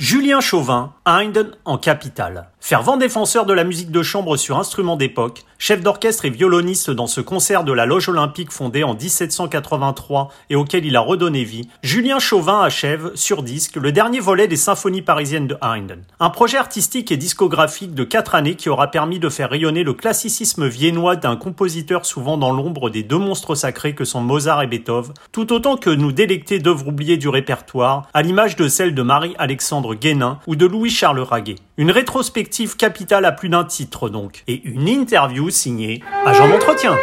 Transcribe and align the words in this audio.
Julien 0.00 0.40
Chauvin, 0.40 0.94
Haydn 1.04 1.50
en 1.66 1.76
capitale. 1.76 2.48
Fervent 2.62 2.98
défenseur 2.98 3.46
de 3.46 3.54
la 3.54 3.64
musique 3.64 3.90
de 3.90 4.02
chambre 4.02 4.36
sur 4.36 4.58
instruments 4.58 4.96
d'époque, 4.96 5.44
chef 5.58 5.80
d'orchestre 5.82 6.26
et 6.26 6.30
violoniste 6.30 6.90
dans 6.90 7.06
ce 7.06 7.20
concert 7.20 7.64
de 7.64 7.72
la 7.72 7.86
Loge 7.86 8.08
Olympique 8.08 8.52
fondé 8.52 8.84
en 8.84 8.94
1783 8.94 10.28
et 10.50 10.56
auquel 10.56 10.84
il 10.84 10.94
a 10.94 11.00
redonné 11.00 11.42
vie, 11.42 11.68
Julien 11.82 12.18
Chauvin 12.18 12.60
achève, 12.60 13.12
sur 13.14 13.42
disque, 13.42 13.76
le 13.76 13.92
dernier 13.92 14.20
volet 14.20 14.46
des 14.46 14.56
symphonies 14.56 15.02
parisiennes 15.02 15.48
de 15.48 15.56
Haydn. 15.62 16.02
Un 16.20 16.30
projet 16.30 16.58
artistique 16.58 17.10
et 17.10 17.16
discographique 17.16 17.94
de 17.94 18.04
quatre 18.04 18.34
années 18.34 18.54
qui 18.54 18.68
aura 18.68 18.88
permis 18.88 19.18
de 19.18 19.30
faire 19.30 19.50
rayonner 19.50 19.82
le 19.82 19.94
classicisme 19.94 20.68
viennois 20.68 21.16
d'un 21.16 21.36
compositeur 21.36 22.04
souvent 22.04 22.36
dans 22.36 22.52
l'ombre 22.52 22.90
des 22.90 23.02
deux 23.02 23.18
monstres 23.18 23.54
sacrés 23.54 23.94
que 23.94 24.04
sont 24.04 24.20
Mozart 24.20 24.62
et 24.62 24.66
Beethoven, 24.66 25.14
tout 25.32 25.52
autant 25.52 25.76
que 25.76 25.90
nous 25.90 26.12
délecter 26.12 26.58
d'œuvres 26.58 26.88
oubliées 26.88 27.16
du 27.16 27.28
répertoire, 27.28 28.06
à 28.12 28.20
l'image 28.22 28.54
de 28.54 28.68
celle 28.68 28.94
de 28.94 29.02
Marie-Alexandre 29.02 29.94
Guénin 29.94 30.38
ou 30.46 30.56
de 30.56 30.66
Louis-Charles 30.66 31.20
Raguet. 31.20 31.56
Une 31.80 31.90
rétrospective 31.90 32.76
capitale 32.76 33.24
à 33.24 33.32
plus 33.32 33.48
d'un 33.48 33.64
titre 33.64 34.10
donc, 34.10 34.42
et 34.46 34.60
une 34.64 34.86
interview 34.86 35.48
signée 35.48 36.02
Agent 36.26 36.46
d'entretien. 36.46 36.94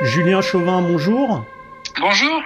Julien 0.00 0.40
Chauvin, 0.40 0.80
bonjour. 0.80 1.44
Bonjour. 2.00 2.40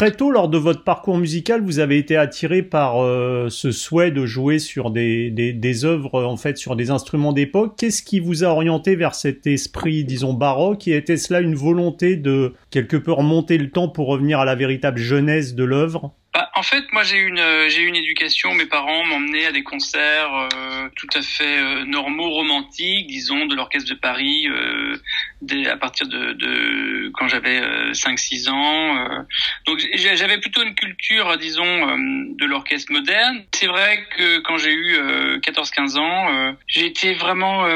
Très 0.00 0.12
tôt, 0.12 0.30
lors 0.30 0.48
de 0.48 0.56
votre 0.56 0.82
parcours 0.82 1.18
musical, 1.18 1.60
vous 1.60 1.78
avez 1.78 1.98
été 1.98 2.16
attiré 2.16 2.62
par 2.62 3.04
euh, 3.04 3.50
ce 3.50 3.70
souhait 3.70 4.10
de 4.10 4.24
jouer 4.24 4.58
sur 4.58 4.90
des, 4.90 5.30
des, 5.30 5.84
œuvres, 5.84 6.24
en 6.24 6.38
fait, 6.38 6.56
sur 6.56 6.74
des 6.74 6.90
instruments 6.90 7.34
d'époque. 7.34 7.74
Qu'est-ce 7.76 8.02
qui 8.02 8.18
vous 8.18 8.42
a 8.42 8.46
orienté 8.46 8.96
vers 8.96 9.14
cet 9.14 9.46
esprit, 9.46 10.04
disons, 10.04 10.32
baroque? 10.32 10.88
Et 10.88 10.96
était 10.96 11.18
cela 11.18 11.42
une 11.42 11.54
volonté 11.54 12.16
de 12.16 12.54
quelque 12.70 12.96
peu 12.96 13.12
remonter 13.12 13.58
le 13.58 13.68
temps 13.68 13.90
pour 13.90 14.06
revenir 14.06 14.40
à 14.40 14.46
la 14.46 14.54
véritable 14.54 14.96
jeunesse 14.96 15.54
de 15.54 15.64
l'œuvre? 15.64 16.14
Bah, 16.32 16.48
en 16.54 16.62
fait, 16.62 16.84
moi 16.92 17.02
j'ai 17.02 17.18
une 17.18 17.42
j'ai 17.68 17.82
une 17.82 17.96
éducation. 17.96 18.54
Mes 18.54 18.66
parents 18.66 19.04
m'emmenaient 19.04 19.46
à 19.46 19.52
des 19.52 19.64
concerts 19.64 20.48
euh, 20.54 20.88
tout 20.94 21.08
à 21.14 21.22
fait 21.22 21.58
euh, 21.58 21.84
normaux, 21.84 22.30
romantiques, 22.30 23.08
disons, 23.08 23.46
de 23.46 23.56
l'orchestre 23.56 23.90
de 23.90 23.98
Paris, 23.98 24.46
euh, 24.48 24.96
dès, 25.42 25.66
à 25.66 25.76
partir 25.76 26.06
de, 26.06 26.32
de 26.32 27.10
quand 27.14 27.26
j'avais 27.26 27.60
5-6 27.92 28.48
ans. 28.48 29.24
donc 29.66 29.80
j'avais 29.94 30.38
plutôt 30.38 30.62
une 30.62 30.74
culture, 30.74 31.36
disons, 31.38 31.96
de 31.96 32.44
l'orchestre 32.44 32.92
moderne. 32.92 33.44
C'est 33.52 33.66
vrai 33.66 34.06
que 34.16 34.38
quand 34.38 34.56
j'ai 34.58 34.72
eu 34.72 34.96
14-15 35.40 35.98
ans, 35.98 36.56
j'ai 36.68 36.86
été 36.86 37.14
vraiment 37.14 37.66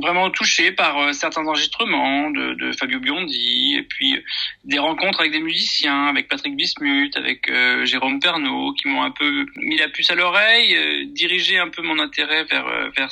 vraiment 0.00 0.30
touché 0.30 0.72
par 0.72 1.14
certains 1.14 1.46
enregistrements 1.46 2.30
de, 2.30 2.54
de 2.54 2.72
Fabio 2.72 2.98
Biondi 3.00 3.76
et 3.78 3.82
puis 3.82 4.16
des 4.64 4.78
rencontres 4.78 5.20
avec 5.20 5.32
des 5.32 5.40
musiciens, 5.40 6.06
avec 6.06 6.28
Patrick 6.28 6.56
Bismuth, 6.56 7.16
avec 7.16 7.50
Jérôme 7.92 8.20
Pernaud, 8.20 8.72
qui 8.72 8.88
m'ont 8.88 9.02
un 9.02 9.10
peu 9.10 9.44
mis 9.56 9.76
la 9.76 9.86
puce 9.90 10.10
à 10.10 10.14
l'oreille, 10.14 10.74
euh, 10.74 11.04
dirigé 11.08 11.58
un 11.58 11.68
peu 11.68 11.82
mon 11.82 11.98
intérêt 11.98 12.44
vers 12.44 12.66
euh, 12.66 12.88
vers 12.96 13.10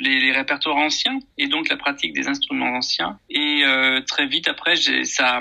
les, 0.00 0.18
les, 0.18 0.32
répertoires 0.32 0.76
anciens 0.76 1.18
et 1.36 1.46
donc 1.46 1.68
la 1.68 1.76
pratique 1.76 2.14
des 2.14 2.26
instruments 2.26 2.74
anciens. 2.74 3.18
Et 3.28 3.62
euh, 3.64 4.00
très 4.00 4.26
vite 4.26 4.48
après, 4.48 4.76
ça 4.76 5.40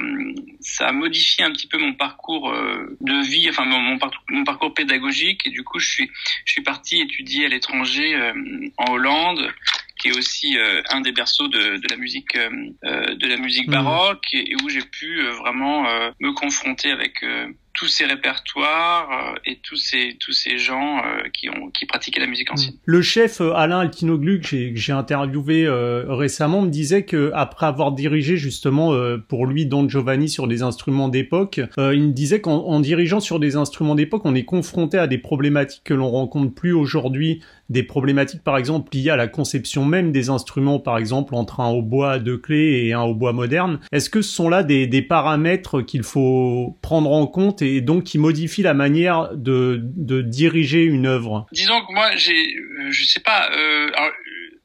ça 0.60 0.88
a 0.88 0.92
modifié 0.92 1.46
un 1.46 1.52
petit 1.52 1.68
peu 1.68 1.78
mon 1.78 1.94
parcours 1.94 2.52
de 2.52 3.26
vie, 3.26 3.50
enfin 3.50 3.64
mon, 3.64 3.80
mon, 3.80 3.98
parcours, 3.98 4.24
mon 4.28 4.44
parcours 4.44 4.74
pédagogique. 4.74 5.48
Et 5.48 5.50
du 5.50 5.64
coup, 5.64 5.80
je 5.80 5.88
suis 5.88 6.12
je 6.44 6.52
suis 6.52 6.64
parti 6.64 7.00
étudier 7.00 7.46
à 7.46 7.48
l'étranger 7.48 8.34
en 8.78 8.92
Hollande 8.92 9.50
qui 9.98 10.10
est 10.10 10.18
aussi 10.18 10.58
un 10.90 11.00
des 11.00 11.14
berceaux 11.14 11.48
de, 11.48 11.78
de 11.78 11.88
la 11.88 11.96
musique 11.96 12.36
euh, 12.36 13.16
de 13.16 13.28
la 13.28 13.38
musique 13.38 13.68
mmh. 13.70 13.72
baroque 13.72 14.26
et, 14.34 14.56
où 14.62 14.68
j'ai 14.68 14.82
pu 14.82 15.22
vraiment 15.40 15.84
me 16.20 16.34
confronter 16.34 16.92
avec 16.92 17.24
tous 17.74 17.88
ces 17.88 18.06
répertoires 18.06 19.10
euh, 19.12 19.40
et 19.46 19.60
tous 19.62 19.78
ces 19.78 20.16
tous 20.20 20.32
ces 20.32 20.58
gens 20.58 21.00
euh, 21.00 21.24
qui 21.34 21.50
ont 21.50 21.70
qui 21.72 21.86
pratiquaient 21.86 22.20
la 22.20 22.28
musique 22.28 22.52
ancienne. 22.52 22.76
Le 22.86 23.02
chef 23.02 23.42
euh, 23.42 23.54
Alain 23.54 23.80
Altinoglu 23.80 24.42
que 24.42 24.76
j'ai 24.76 24.94
interviewé 24.94 25.68
récemment 26.08 26.62
me 26.62 26.70
disait 26.70 27.04
que 27.04 27.32
après 27.34 27.66
avoir 27.66 27.92
dirigé 27.92 28.38
justement 28.38 28.94
pour 29.28 29.46
lui 29.46 29.66
Don 29.66 29.88
Giovanni 29.88 30.30
sur 30.30 30.48
des 30.48 30.62
instruments 30.62 31.10
d'époque, 31.10 31.62
il 31.78 32.04
me 32.04 32.12
disait 32.12 32.42
qu'en 32.42 32.80
dirigeant 32.80 33.20
sur 33.20 33.40
des 33.40 33.56
instruments 33.56 33.96
d'époque, 33.96 34.24
on 34.26 34.36
est 34.36 34.46
confronté 34.46 34.98
à 34.98 35.08
des 35.08 35.18
problématiques 35.18 35.84
que 35.84 35.94
l'on 35.94 36.10
rencontre 36.10 36.54
plus 36.54 36.74
aujourd'hui 36.74 37.42
des 37.70 37.84
problématiques 37.84 38.44
par 38.44 38.58
exemple 38.58 38.96
liées 38.96 39.10
à 39.10 39.16
la 39.16 39.28
conception 39.28 39.86
même 39.86 40.12
des 40.12 40.30
instruments, 40.30 40.80
par 40.80 40.98
exemple 40.98 41.36
entre 41.36 41.60
un 41.60 41.70
hautbois 41.70 42.12
à 42.12 42.20
deux 42.20 42.38
clés 42.38 42.86
et 42.86 42.94
un 42.94 43.02
hautbois 43.02 43.34
moderne. 43.34 43.80
Est-ce 43.92 44.10
que 44.10 44.22
ce 44.22 44.34
sont 44.34 44.50
là 44.50 44.64
des, 44.64 44.86
des 44.88 45.02
paramètres 45.02 45.82
qu'il 45.82 46.04
faut 46.04 46.78
prendre 46.82 47.12
en 47.12 47.26
compte 47.26 47.62
et 47.64 47.82
donc 47.82 48.04
qui 48.04 48.18
modifient 48.18 48.64
la 48.64 48.74
manière 48.74 49.30
de, 49.34 49.80
de 49.82 50.22
diriger 50.22 50.84
une 50.84 51.06
œuvre 51.06 51.48
Disons 51.52 51.82
que 51.86 51.94
moi, 51.94 52.16
j'ai, 52.16 52.56
euh, 52.56 52.92
je 52.92 53.04
sais 53.06 53.20
pas, 53.20 53.50
euh, 53.52 53.90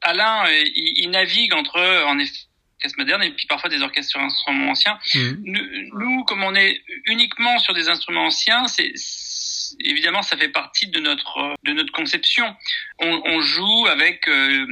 Alain, 0.03 0.45
il, 0.51 1.05
il, 1.05 1.11
navigue 1.11 1.55
entre 1.55 1.79
en 2.07 2.19
effet 2.19 2.49
orchestre 2.79 2.99
moderne 2.99 3.23
et 3.25 3.31
puis 3.31 3.47
parfois 3.47 3.69
des 3.69 3.83
orchestres 3.83 4.13
sur 4.13 4.21
instruments 4.21 4.71
anciens. 4.71 4.99
Mmh. 5.15 5.21
Nous, 5.45 5.61
nous, 5.95 6.25
comme 6.25 6.45
on 6.45 6.55
est 6.55 6.81
uniquement 7.07 7.59
sur 7.59 7.75
des 7.75 7.89
instruments 7.89 8.27
anciens, 8.27 8.67
c'est 8.69 8.93
évidemment, 9.81 10.23
ça 10.23 10.37
fait 10.37 10.49
partie 10.49 10.87
de 10.87 11.01
notre 11.01 11.55
de 11.65 11.73
notre 11.73 11.93
conception. 11.93 12.55
On, 13.01 13.21
on 13.25 13.41
joue 13.41 13.87
avec 13.89 14.29
euh, 14.29 14.67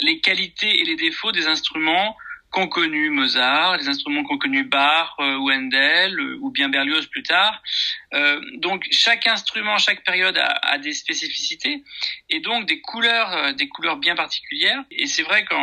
les 0.00 0.20
qualités 0.20 0.80
et 0.80 0.84
les 0.84 0.96
défauts 0.96 1.32
des 1.32 1.46
instruments 1.46 2.16
qu'ont 2.50 2.66
connu 2.66 3.10
Mozart, 3.10 3.76
les 3.76 3.88
instruments 3.88 4.24
qu'ont 4.24 4.38
connu 4.38 4.64
Bach, 4.64 5.14
euh, 5.20 5.36
ou 5.36 5.50
Handel, 5.50 6.18
euh, 6.18 6.38
ou 6.40 6.50
bien 6.50 6.68
Berlioz 6.68 7.06
plus 7.06 7.22
tard. 7.22 7.62
Euh, 8.14 8.40
donc 8.54 8.86
chaque 8.90 9.26
instrument, 9.26 9.76
chaque 9.78 10.02
période 10.02 10.36
a, 10.38 10.46
a, 10.62 10.78
des 10.78 10.94
spécificités 10.94 11.82
et 12.30 12.40
donc 12.40 12.66
des 12.66 12.80
couleurs, 12.80 13.32
euh, 13.32 13.52
des 13.52 13.68
couleurs 13.68 13.96
bien 13.96 14.16
particulières. 14.16 14.82
Et 14.90 15.06
c'est 15.06 15.22
vrai 15.22 15.44
que 15.44 15.54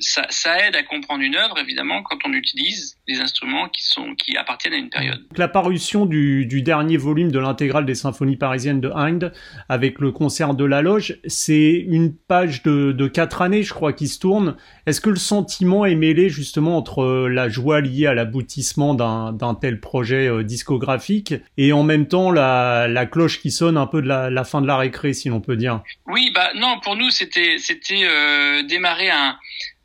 ça, 0.00 0.26
ça, 0.30 0.66
aide 0.66 0.76
à 0.76 0.82
comprendre 0.82 1.22
une 1.22 1.36
œuvre, 1.36 1.58
évidemment, 1.58 2.02
quand 2.02 2.18
on 2.24 2.32
utilise 2.32 2.96
des 3.08 3.20
instruments 3.20 3.68
qui 3.68 3.84
sont 3.84 4.14
qui 4.14 4.36
appartiennent 4.36 4.74
à 4.74 4.78
une 4.78 4.90
période. 4.90 5.24
La 5.36 5.48
parution 5.48 6.06
du, 6.06 6.46
du 6.46 6.62
dernier 6.62 6.96
volume 6.96 7.30
de 7.30 7.38
l'intégrale 7.38 7.86
des 7.86 7.94
symphonies 7.94 8.36
parisiennes 8.36 8.80
de 8.80 8.90
Hind 8.90 9.32
avec 9.68 9.98
le 9.98 10.12
concert 10.12 10.54
de 10.54 10.64
la 10.64 10.82
Loge, 10.82 11.18
c'est 11.26 11.84
une 11.88 12.14
page 12.14 12.62
de, 12.62 12.92
de 12.92 13.06
quatre 13.06 13.42
années, 13.42 13.62
je 13.62 13.72
crois, 13.72 13.92
qui 13.92 14.08
se 14.08 14.18
tourne. 14.18 14.56
Est-ce 14.86 15.00
que 15.00 15.10
le 15.10 15.16
sentiment 15.16 15.84
est 15.84 15.94
mêlé 15.94 16.28
justement 16.28 16.76
entre 16.76 17.28
la 17.28 17.48
joie 17.48 17.80
liée 17.80 18.06
à 18.06 18.14
l'aboutissement 18.14 18.94
d'un 18.94 19.54
tel 19.60 19.80
projet 19.80 20.28
euh, 20.28 20.42
discographique 20.42 21.34
et 21.56 21.72
en 21.72 21.82
même 21.82 22.06
temps 22.06 22.30
la, 22.30 22.88
la 22.88 23.06
cloche 23.06 23.40
qui 23.40 23.50
sonne 23.50 23.76
un 23.76 23.86
peu 23.86 24.02
de 24.02 24.08
la, 24.08 24.30
la 24.30 24.44
fin 24.44 24.60
de 24.60 24.66
la 24.66 24.76
récré, 24.76 25.12
si 25.12 25.28
l'on 25.28 25.40
peut 25.40 25.56
dire? 25.56 25.82
Oui, 26.06 26.30
bah 26.34 26.50
non, 26.54 26.78
pour 26.82 26.96
nous 26.96 27.10
c'était 27.10 27.56
c'était 27.58 28.04
euh, 28.04 28.62
démarrer 28.62 29.10
un 29.10 29.30
euh, 29.30 29.32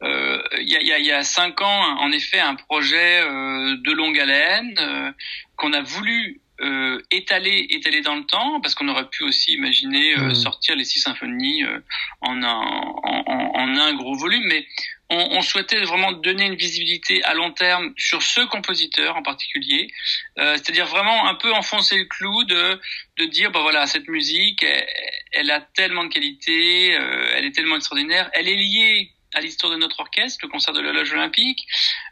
il 0.04 0.70
y, 0.70 0.76
a, 0.76 0.82
y, 0.82 0.92
a, 0.92 1.00
y, 1.00 1.12
a, 1.12 1.24
cinq 1.24 1.62
ans, 1.62 1.98
en 2.00 2.12
effet, 2.12 2.40
un 2.40 2.56
projet 2.56 3.22
euh, 3.22 3.76
de 3.78 3.92
longue 3.92 4.20
haleine 4.20 4.76
euh, 4.80 5.12
qu'on 5.56 5.74
a 5.74 5.82
voulu 5.82 6.42
euh, 6.62 7.02
étaler, 7.12 7.68
étaler 7.70 8.02
dans 8.02 8.16
le 8.16 8.26
temps, 8.26 8.62
parce 8.62 8.76
qu'on 8.76 8.88
aurait 8.88 9.10
pu 9.10 9.24
aussi 9.24 9.54
imaginer 9.54 10.16
mmh. 10.16 10.36
sortir 10.36 10.76
les 10.76 10.86
six 10.86 11.00
symphonies 11.00 11.64
en 12.22 12.44
un, 12.44 12.52
en, 12.52 13.24
en, 13.26 13.52
en, 13.56 13.78
un 13.78 13.94
gros 13.94 14.16
volume, 14.16 14.44
mais 14.46 14.66
on, 15.12 15.38
on, 15.38 15.42
souhaitait 15.42 15.82
vraiment 15.82 16.14
donner 16.14 16.46
une 16.46 16.56
visibilité 16.56 17.24
à 17.24 17.34
long 17.34 17.52
terme 17.52 17.94
sur 17.98 18.22
ce 18.22 18.42
compositeur 18.42 19.18
en 19.18 19.24
particulier, 19.24 19.88
euh, 20.40 20.54
c'est-à-dire 20.56 20.88
vraiment 20.88 21.28
un 21.28 21.36
peu 21.36 21.52
enfoncer 21.54 21.98
le 21.98 22.06
clou 22.06 22.44
de, 22.46 22.80
de 23.18 23.26
dire, 23.26 23.52
bah 23.52 23.62
voilà, 23.62 23.88
cette 23.88 24.08
musique, 24.08 24.64
elle, 24.64 24.86
elle 25.34 25.52
a 25.52 25.60
tellement 25.60 26.06
de 26.06 26.10
qualité, 26.10 26.96
euh, 26.96 27.34
elle 27.36 27.46
est 27.46 27.52
tellement 27.52 27.76
extraordinaire, 27.76 28.30
elle 28.34 28.48
est 28.48 28.56
liée 28.56 29.12
à 29.34 29.42
l'histoire 29.42 29.72
de 29.72 29.78
notre 29.78 30.00
orchestre, 30.00 30.40
le 30.44 30.50
concert 30.50 30.74
de 30.74 30.82
la 30.82 30.92
loge 30.92 31.14
olympique. 31.14 31.66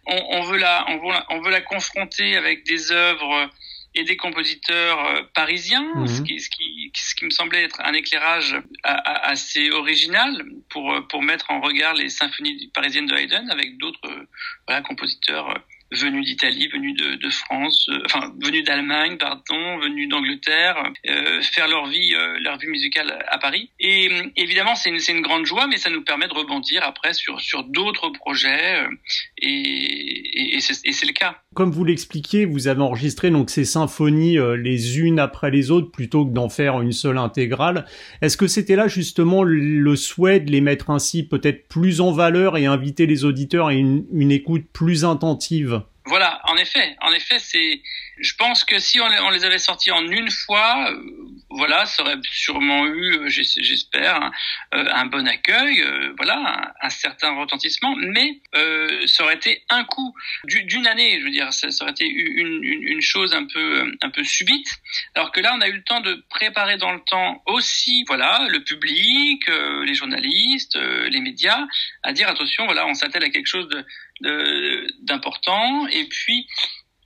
On, 0.05 0.17
on, 0.31 0.41
veut 0.43 0.57
la, 0.57 0.85
on, 0.89 0.97
veut 0.97 1.11
la, 1.11 1.25
on 1.29 1.41
veut 1.41 1.51
la 1.51 1.61
confronter 1.61 2.35
avec 2.35 2.65
des 2.65 2.91
œuvres 2.91 3.49
et 3.95 4.03
des 4.03 4.17
compositeurs 4.17 5.03
euh, 5.05 5.23
parisiens, 5.33 5.91
mmh. 5.95 6.07
ce, 6.07 6.21
qui, 6.21 6.39
ce, 6.39 6.49
qui, 6.49 6.91
ce 6.95 7.15
qui 7.15 7.25
me 7.25 7.31
semblait 7.31 7.63
être 7.63 7.81
un 7.81 7.93
éclairage 7.93 8.55
assez 8.83 9.71
original 9.71 10.45
pour, 10.69 10.95
pour 11.07 11.23
mettre 11.23 11.49
en 11.49 11.59
regard 11.59 11.95
les 11.95 12.09
symphonies 12.09 12.69
parisiennes 12.73 13.07
de 13.07 13.15
Haydn 13.15 13.49
avec 13.49 13.77
d'autres 13.77 14.27
voilà, 14.67 14.81
compositeurs 14.81 15.59
venus 15.91 16.25
d'Italie, 16.25 16.67
venus 16.67 16.95
de, 16.95 17.15
de 17.15 17.29
France, 17.29 17.87
euh, 17.89 17.99
enfin 18.05 18.31
venus 18.41 18.63
d'Allemagne, 18.63 19.17
pardon, 19.17 19.79
venus 19.81 20.07
d'Angleterre, 20.07 20.83
euh, 21.07 21.41
faire 21.41 21.67
leur 21.67 21.87
vie, 21.87 22.13
euh, 22.13 22.37
leur 22.41 22.57
vie 22.59 22.67
musicale 22.67 23.25
à 23.27 23.37
Paris. 23.39 23.71
Et 23.79 24.09
évidemment, 24.35 24.75
c'est 24.75 24.89
une, 24.89 24.99
une, 25.17 25.21
grande 25.21 25.45
joie, 25.45 25.67
mais 25.67 25.77
ça 25.77 25.89
nous 25.89 26.03
permet 26.03 26.27
de 26.27 26.33
rebondir 26.33 26.83
après 26.83 27.13
sur, 27.13 27.41
sur 27.41 27.63
d'autres 27.63 28.09
projets, 28.09 28.85
et, 29.41 29.47
et, 29.47 30.57
et 30.57 30.59
c'est 30.59 31.05
le 31.05 31.13
cas. 31.13 31.41
Comme 31.55 31.71
vous 31.71 31.83
l'expliquiez, 31.83 32.45
vous 32.45 32.67
avez 32.67 32.81
enregistré 32.81 33.31
donc 33.31 33.49
ces 33.49 33.65
symphonies 33.65 34.37
les 34.57 34.99
unes 34.99 35.19
après 35.19 35.49
les 35.49 35.71
autres 35.71 35.91
plutôt 35.91 36.25
que 36.25 36.31
d'en 36.31 36.49
faire 36.49 36.79
une 36.81 36.91
seule 36.91 37.17
intégrale. 37.17 37.85
Est-ce 38.21 38.37
que 38.37 38.47
c'était 38.47 38.75
là 38.75 38.87
justement 38.87 39.43
le 39.43 39.95
souhait 39.95 40.39
de 40.39 40.51
les 40.51 40.61
mettre 40.61 40.91
ainsi 40.91 41.23
peut-être 41.27 41.67
plus 41.67 42.01
en 42.01 42.11
valeur 42.11 42.57
et 42.57 42.65
inviter 42.67 43.07
les 43.07 43.25
auditeurs 43.25 43.67
à 43.67 43.73
une, 43.73 44.05
une 44.13 44.31
écoute 44.31 44.65
plus 44.71 45.03
intensive? 45.03 45.78
Voilà, 46.09 46.41
en 46.45 46.57
effet, 46.57 46.95
en 47.01 47.13
effet, 47.13 47.37
c'est. 47.37 47.81
Je 48.17 48.33
pense 48.33 48.65
que 48.65 48.79
si 48.79 48.99
on, 48.99 49.29
les 49.29 49.45
avait 49.45 49.59
sortis 49.59 49.91
en 49.91 50.05
une 50.05 50.29
fois, 50.29 50.91
euh, 50.91 51.01
voilà, 51.51 51.85
ça 51.85 52.03
aurait 52.03 52.17
sûrement 52.29 52.85
eu, 52.85 53.13
euh, 53.13 53.29
j'espère, 53.29 54.15
un, 54.15 54.31
euh, 54.73 54.85
un, 54.91 55.05
bon 55.05 55.25
accueil, 55.25 55.85
voilà, 56.17 56.73
un, 56.81 56.89
certain 56.89 57.33
retentissement, 57.35 57.95
mais 57.95 58.41
ça 59.05 59.23
aurait 59.23 59.35
été 59.35 59.63
un 59.69 59.83
coup 59.85 60.13
d'une 60.43 60.87
année, 60.87 61.19
je 61.19 61.25
veux 61.25 61.31
dire, 61.31 61.53
ça, 61.53 61.67
aurait 61.81 61.91
été 61.91 62.05
une, 62.07 63.01
chose 63.01 63.33
un 63.33 63.45
peu, 63.45 63.89
un 64.01 64.09
peu 64.09 64.23
subite, 64.23 64.67
alors 65.15 65.31
que 65.31 65.39
là, 65.39 65.53
on 65.55 65.61
a 65.61 65.69
eu 65.69 65.73
le 65.73 65.83
temps 65.83 66.01
de 66.01 66.25
préparer 66.29 66.77
dans 66.77 66.91
le 66.91 66.99
temps 66.99 67.41
aussi, 67.45 68.03
voilà, 68.07 68.47
le 68.49 68.63
public, 68.63 69.43
les 69.47 69.93
journalistes, 69.93 70.77
les 70.77 71.21
médias, 71.21 71.65
à 72.03 72.11
dire 72.11 72.27
attention, 72.27 72.65
voilà, 72.65 72.85
on 72.85 72.95
s'attelle 72.95 73.23
à 73.23 73.29
quelque 73.29 73.47
chose 73.47 73.69
de 73.69 73.85
d'important 75.01 75.87
et 75.87 76.05
puis 76.05 76.47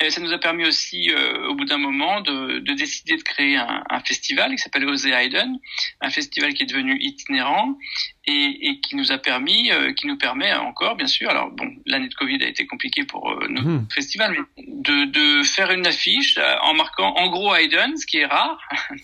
ça 0.10 0.22
nous 0.22 0.34
a 0.34 0.38
permis 0.38 0.66
aussi, 0.66 1.10
euh, 1.12 1.48
au 1.50 1.56
bout 1.56 1.66
d'un 1.66 1.78
moment, 1.78 2.22
de, 2.22 2.60
de, 2.60 2.74
décider 2.74 3.18
de 3.18 3.22
créer 3.22 3.56
un, 3.56 3.84
un 3.90 4.00
festival 4.02 4.52
qui 4.52 4.58
s'appelle 4.58 4.86
Ose 4.86 5.06
Hayden, 5.06 5.60
un 6.02 6.10
festival 6.10 6.54
qui 6.54 6.64
est 6.64 6.66
devenu 6.66 6.98
itinérant 7.00 7.78
et, 8.26 8.68
et 8.68 8.80
qui 8.80 8.96
nous 8.96 9.12
a 9.12 9.18
permis, 9.18 9.72
euh, 9.72 9.94
qui 9.94 10.08
nous 10.08 10.18
permet 10.18 10.54
encore, 10.54 10.96
bien 10.96 11.08
sûr, 11.08 11.30
alors 11.30 11.52
bon, 11.52 11.70
l'année 11.86 12.08
de 12.08 12.14
Covid 12.16 12.44
a 12.44 12.48
été 12.48 12.66
compliquée 12.66 13.04
pour 13.04 13.32
euh, 13.32 13.48
nos 13.50 13.62
mmh. 13.62 13.88
festivals, 13.94 14.36
mais 14.36 14.64
de, 14.68 15.06
de, 15.06 15.44
faire 15.44 15.72
une 15.72 15.86
affiche 15.86 16.40
en 16.62 16.74
marquant 16.74 17.14
en 17.16 17.30
gros 17.30 17.54
Hayden, 17.54 17.98
ce 17.98 18.06
qui 18.06 18.18
est 18.18 18.26
rare, 18.26 18.60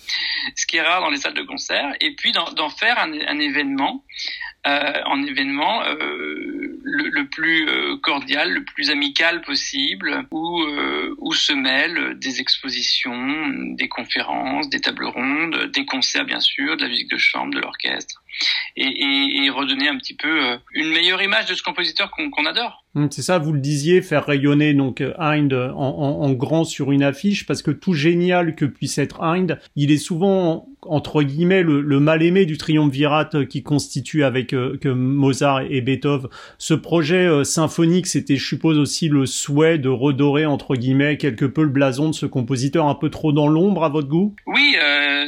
ce 0.55 0.65
qui 0.65 0.77
est 0.77 0.81
rare 0.81 1.01
dans 1.01 1.09
les 1.09 1.17
salles 1.17 1.33
de 1.33 1.43
concert, 1.43 1.93
et 1.99 2.15
puis 2.15 2.31
d'en 2.31 2.69
faire 2.69 2.97
un, 2.99 3.11
un 3.11 3.39
événement, 3.39 4.03
un 4.63 5.23
événement 5.23 5.83
le, 7.11 7.27
plus 7.27 7.67
euh, 7.67 7.97
cordial, 7.97 8.51
le 8.51 8.63
plus 8.63 8.89
amical 8.89 9.41
possible, 9.41 10.25
où, 10.31 10.61
euh, 10.61 11.15
où 11.17 11.33
se 11.33 11.53
mêlent 11.53 12.17
des 12.19 12.39
expositions, 12.39 13.47
des 13.75 13.87
conférences, 13.87 14.69
des 14.69 14.81
tables 14.81 15.05
rondes, 15.05 15.71
des 15.73 15.85
concerts 15.85 16.25
bien 16.25 16.39
sûr, 16.39 16.77
de 16.77 16.83
la 16.83 16.89
musique 16.89 17.11
de 17.11 17.17
chambre, 17.17 17.53
de 17.53 17.59
l'orchestre 17.59 18.23
et, 18.75 18.85
et, 18.85 19.45
et, 19.45 19.49
redonner 19.49 19.87
un 19.87 19.97
petit 19.97 20.15
peu 20.15 20.27
euh, 20.27 20.57
une 20.73 20.89
meilleure 20.89 21.21
image 21.21 21.47
de 21.47 21.55
ce 21.55 21.63
compositeur 21.63 22.11
qu'on 22.11 22.45
adore. 22.45 22.85
Hum, 22.95 23.09
c'est 23.11 23.21
ça, 23.21 23.37
vous 23.37 23.53
le 23.53 23.59
disiez, 23.59 24.01
faire 24.01 24.25
rayonner 24.25 24.73
donc 24.73 25.03
Hind 25.17 25.53
en, 25.53 25.75
en, 25.75 26.21
en, 26.21 26.31
grand 26.31 26.63
sur 26.63 26.91
une 26.91 27.03
affiche, 27.03 27.45
parce 27.45 27.61
que 27.61 27.71
tout 27.71 27.93
génial 27.93 28.55
que 28.55 28.65
puisse 28.65 28.97
être 28.97 29.21
Hind, 29.21 29.59
il 29.75 29.91
est 29.91 29.97
souvent 29.97 30.67
entre 30.83 31.23
guillemets 31.23 31.61
le, 31.61 31.81
le 31.81 31.99
mal 31.99 32.23
aimé 32.23 32.45
du 32.45 32.57
triumvirat 32.57 33.29
qui 33.49 33.63
constitue 33.63 34.23
avec 34.23 34.53
euh, 34.53 34.77
que 34.77 34.89
Mozart 34.89 35.61
et 35.69 35.81
Beethoven. 35.81 36.29
Ce 36.57 36.73
projet 36.73 37.27
euh, 37.27 37.43
symphonique, 37.43 38.07
c'était, 38.07 38.37
je 38.37 38.45
suppose 38.45 38.77
aussi 38.77 39.09
le 39.09 39.25
souhait 39.25 39.77
de 39.77 39.89
redorer 39.89 40.45
entre 40.45 40.75
guillemets 40.75 41.17
quelque 41.17 41.45
peu 41.45 41.63
le 41.63 41.69
blason 41.69 42.09
de 42.09 42.15
ce 42.15 42.25
compositeur 42.25 42.87
un 42.87 42.95
peu 42.95 43.09
trop 43.09 43.31
dans 43.31 43.47
l'ombre 43.47 43.83
à 43.83 43.89
votre 43.89 44.07
goût? 44.07 44.35
Oui, 44.45 44.75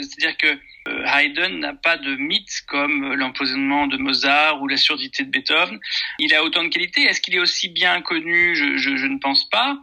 c'est-à-dire 0.01 0.37
que 0.37 0.47
euh, 0.47 0.55
Haydn 1.05 1.59
n'a 1.59 1.73
pas 1.73 1.97
de 1.97 2.15
mythe 2.15 2.61
comme 2.67 3.13
l'empoisonnement 3.13 3.87
de 3.87 3.97
Mozart 3.97 4.61
ou 4.61 4.67
la 4.67 4.77
surdité 4.77 5.23
de 5.23 5.29
Beethoven. 5.29 5.79
Il 6.19 6.33
a 6.33 6.43
autant 6.43 6.63
de 6.63 6.69
qualités. 6.69 7.03
Est-ce 7.03 7.21
qu'il 7.21 7.35
est 7.35 7.39
aussi 7.39 7.69
bien 7.69 8.01
connu? 8.01 8.55
Je, 8.55 9.07
ne 9.07 9.19
pense 9.19 9.49
pas 9.49 9.77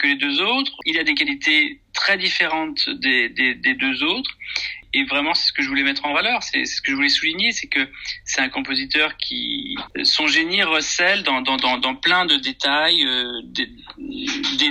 que 0.00 0.06
les 0.06 0.16
deux 0.16 0.40
autres. 0.40 0.72
Il 0.84 0.98
a 0.98 1.04
des 1.04 1.14
qualités 1.14 1.80
très 1.92 2.16
différentes 2.16 2.88
des 2.88 3.28
deux 3.28 4.02
autres 4.04 4.36
et 4.94 5.04
vraiment 5.04 5.34
c'est 5.34 5.48
ce 5.48 5.52
que 5.52 5.62
je 5.62 5.68
voulais 5.68 5.82
mettre 5.82 6.04
en 6.06 6.14
valeur, 6.14 6.42
c'est 6.42 6.64
ce 6.64 6.80
que 6.80 6.90
je 6.90 6.96
voulais 6.96 7.08
souligner, 7.08 7.52
c'est 7.52 7.66
que 7.66 7.80
c'est 8.24 8.40
un 8.40 8.48
compositeur 8.48 9.16
qui 9.16 9.76
son 10.04 10.26
génie 10.26 10.62
recèle 10.62 11.22
dans, 11.22 11.42
plein 11.96 12.26
de 12.26 12.36
détails, 12.36 13.04
euh, 13.06 13.42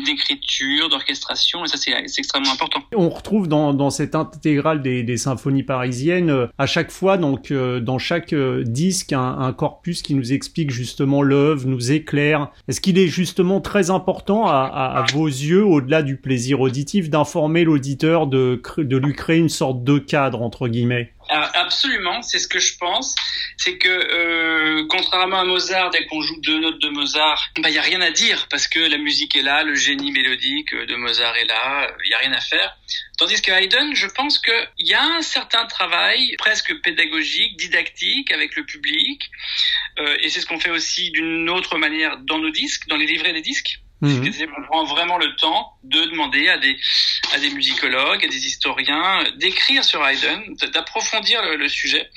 d'écriture, 0.06 0.90
d'orchestration, 0.90 1.66
et 1.66 1.68
ça 1.68 1.78
c'est 1.78 1.92
extrêmement 2.18 2.52
important. 2.52 2.82
On 2.96 3.10
retrouve 3.10 3.48
dans, 3.48 3.90
cette 3.90 4.16
intégrale 4.16 4.82
des, 4.82 5.18
symphonies 5.18 5.64
parisiennes 5.64 6.30
euh, 6.30 6.48
à 6.58 6.66
chaque 6.66 6.90
fois 6.92 7.18
donc 7.18 7.52
euh, 7.52 7.80
dans 7.80 8.00
chaque 8.00 8.34
euh, 8.34 8.64
disque 8.64 9.14
un, 9.14 9.54
corpus 9.54 10.02
qui 10.02 10.16
nous 10.16 10.34
explique 10.34 10.72
justement 10.72 11.22
l'œuvre, 11.22 11.68
nous 11.68 11.92
éclaire. 11.92 12.52
Est-ce 12.68 12.82
qu'il 12.82 12.98
est 12.98 13.08
justement 13.08 13.62
très 13.62 13.92
important 13.92 14.48
à 14.48 15.06
vos 15.14 15.28
yeux, 15.28 15.64
au-delà 15.64 16.02
du 16.02 16.18
plaisir 16.18 16.62
auditif, 16.62 17.10
d'informer 17.10 17.64
l'auditeur, 17.64 18.28
de, 18.28 18.62
de 18.78 18.98
lui 18.98 19.14
créer 19.14 19.38
une 19.38 19.50
sorte 19.50 19.84
de 19.84 20.00
entre 20.14 20.68
guillemets 20.68 21.14
ah, 21.30 21.50
absolument, 21.56 22.22
c'est 22.22 22.40
ce 22.40 22.48
que 22.48 22.60
je 22.60 22.78
pense. 22.78 23.16
C'est 23.58 23.78
que 23.78 23.88
euh, 23.88 24.86
contrairement 24.90 25.40
à 25.40 25.46
Mozart, 25.46 25.90
dès 25.92 26.06
qu'on 26.06 26.22
joue 26.22 26.40
deux 26.42 26.60
notes 26.60 26.82
de 26.82 26.90
Mozart, 26.90 27.50
il 27.58 27.64
bah, 27.64 27.70
y 27.70 27.78
a 27.78 27.82
rien 27.82 28.02
à 28.02 28.12
dire 28.12 28.48
parce 28.50 28.68
que 28.68 28.80
la 28.80 28.98
musique 28.98 29.36
est 29.36 29.42
là, 29.42 29.64
le 29.64 29.76
génie 29.76 30.12
mélodique 30.12 30.76
de 30.76 30.96
Mozart 30.96 31.36
est 31.38 31.46
là, 31.46 31.88
il 32.04 32.12
y 32.12 32.14
a 32.14 32.18
rien 32.18 32.34
à 32.34 32.42
faire. 32.42 32.76
Tandis 33.18 33.42
que 33.42 33.52
Haydn, 33.52 33.94
je 33.94 34.08
pense 34.08 34.40
qu'il 34.40 34.68
y 34.80 34.94
a 34.94 35.04
un 35.04 35.22
certain 35.22 35.66
travail 35.66 36.36
presque 36.38 36.74
pédagogique, 36.82 37.58
didactique 37.58 38.32
avec 38.32 38.56
le 38.56 38.66
public, 38.66 39.30
euh, 40.00 40.18
et 40.20 40.30
c'est 40.30 40.42
ce 40.42 40.46
qu'on 40.46 40.60
fait 40.60 40.72
aussi 40.72 41.12
d'une 41.12 41.50
autre 41.50 41.78
manière 41.78 42.18
dans 42.18 42.40
nos 42.40 42.50
disques, 42.50 42.88
dans 42.88 42.98
les 42.98 43.06
livrets 43.06 43.34
des 43.34 43.42
disques. 43.42 43.80
Mmh. 44.04 44.30
On 44.58 44.64
prend 44.64 44.84
vraiment 44.84 45.18
le 45.18 45.34
temps 45.38 45.78
de 45.84 46.04
demander 46.12 46.50
à 46.50 46.58
des, 46.58 46.78
à 47.34 47.40
des 47.40 47.50
musicologues, 47.52 48.26
à 48.26 48.28
des 48.28 48.46
historiens 48.46 49.24
d'écrire 49.38 49.82
sur 49.84 50.06
Haydn, 50.06 50.56
d'approfondir 50.74 51.42
le, 51.42 51.56
le, 51.56 51.70
sujet. 51.70 52.10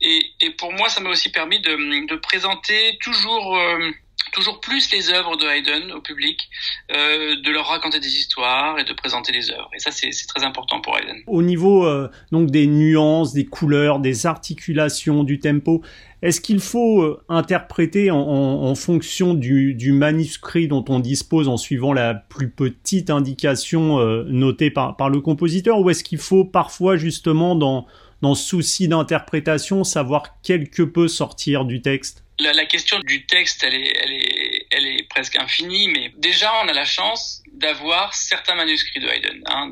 Et, 0.00 0.30
et, 0.40 0.50
pour 0.50 0.72
moi, 0.72 0.88
ça 0.88 1.00
m'a 1.00 1.10
aussi 1.10 1.30
permis 1.30 1.60
de, 1.60 2.06
de 2.06 2.16
présenter 2.16 2.96
toujours 3.02 3.56
euh, 3.56 3.90
toujours 4.32 4.60
plus 4.60 4.90
les 4.92 5.10
œuvres 5.10 5.36
de 5.36 5.46
Haydn 5.46 5.92
au 5.92 6.00
public, 6.00 6.48
euh, 6.92 7.36
de 7.40 7.50
leur 7.50 7.66
raconter 7.66 8.00
des 8.00 8.16
histoires 8.16 8.78
et 8.78 8.84
de 8.84 8.92
présenter 8.92 9.32
les 9.32 9.50
œuvres. 9.50 9.70
Et 9.74 9.78
ça, 9.78 9.90
c'est 9.90 10.10
très 10.28 10.44
important 10.44 10.80
pour 10.80 10.98
Haydn. 10.98 11.22
Au 11.26 11.42
niveau 11.42 11.86
euh, 11.86 12.10
donc 12.32 12.50
des 12.50 12.66
nuances, 12.66 13.32
des 13.32 13.46
couleurs, 13.46 14.00
des 14.00 14.26
articulations, 14.26 15.24
du 15.24 15.38
tempo, 15.38 15.82
est-ce 16.24 16.40
qu'il 16.40 16.60
faut 16.60 17.02
euh, 17.02 17.22
interpréter 17.28 18.10
en, 18.10 18.74
fonction 18.74 19.34
du, 19.34 19.92
manuscrit 19.92 20.68
dont 20.68 20.82
on 20.88 20.98
dispose 20.98 21.48
en 21.48 21.58
suivant 21.58 21.92
la 21.92 22.14
plus 22.14 22.48
petite 22.50 23.10
indication 23.10 24.00
euh, 24.00 24.24
notée 24.26 24.70
par, 24.70 25.10
le 25.10 25.20
compositeur, 25.20 25.80
ou 25.80 25.90
est-ce 25.90 26.02
qu'il 26.02 26.18
faut 26.18 26.46
parfois 26.46 26.96
justement 26.96 27.54
dans 27.54 27.86
dans 28.22 28.34
souci 28.34 28.88
d'interprétation, 28.88 29.84
savoir 29.84 30.40
quelque 30.42 30.82
peu 30.82 31.08
sortir 31.08 31.66
du 31.66 31.82
texte? 31.82 32.24
La, 32.38 32.64
question 32.64 32.98
du 33.00 33.26
texte, 33.26 33.62
elle 33.62 33.74
est, 33.74 33.92
elle, 34.02 34.12
est, 34.12 34.66
elle 34.70 34.86
est 34.86 35.08
presque 35.10 35.36
infinie, 35.36 35.88
mais 35.88 36.10
déjà, 36.16 36.50
on 36.64 36.68
a 36.68 36.72
la 36.72 36.86
chance 36.86 37.42
d'avoir 37.52 38.14
certains 38.14 38.54
manuscrits 38.54 39.00
de 39.00 39.06
Haydn. 39.06 39.42
Hein, 39.46 39.70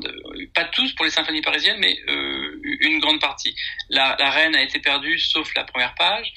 pas 0.53 0.65
tous 0.65 0.93
pour 0.93 1.03
les 1.03 1.11
symphonies 1.11 1.41
parisiennes, 1.41 1.79
mais 1.79 1.97
euh, 2.09 2.22
une 2.83 2.99
grande 2.99 3.19
partie. 3.19 3.55
La, 3.89 4.15
Reine 4.29 4.55
a 4.55 4.61
été 4.61 4.79
perdue, 4.79 5.19
sauf 5.19 5.53
la 5.55 5.63
première 5.63 5.95
page. 5.95 6.31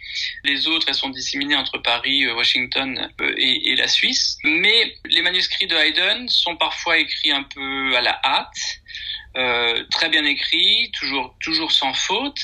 Les 0.45 0.67
autres, 0.67 0.87
elles 0.89 0.95
sont 0.95 1.11
disséminées 1.11 1.57
entre 1.57 1.79
Paris, 1.79 2.25
euh, 2.25 2.35
Washington 2.35 3.11
euh, 3.21 3.35
et, 3.37 3.75
la 3.77 3.89
Suisse. 3.89 4.39
Mais 4.45 4.95
les 5.05 5.23
manuscrits 5.23 5.67
de 5.67 5.77
Haydn 5.77 6.29
sont 6.29 6.57
parfois 6.57 6.99
écrits 6.99 7.33
un 7.33 7.43
peu 7.43 7.97
à 7.97 8.01
la 8.01 8.19
hâte. 8.25 8.81
Euh, 9.37 9.85
très 9.91 10.09
bien 10.09 10.25
écrits, 10.25 10.91
toujours 10.99 11.37
toujours 11.41 11.71
sans 11.71 11.93
faute, 11.93 12.39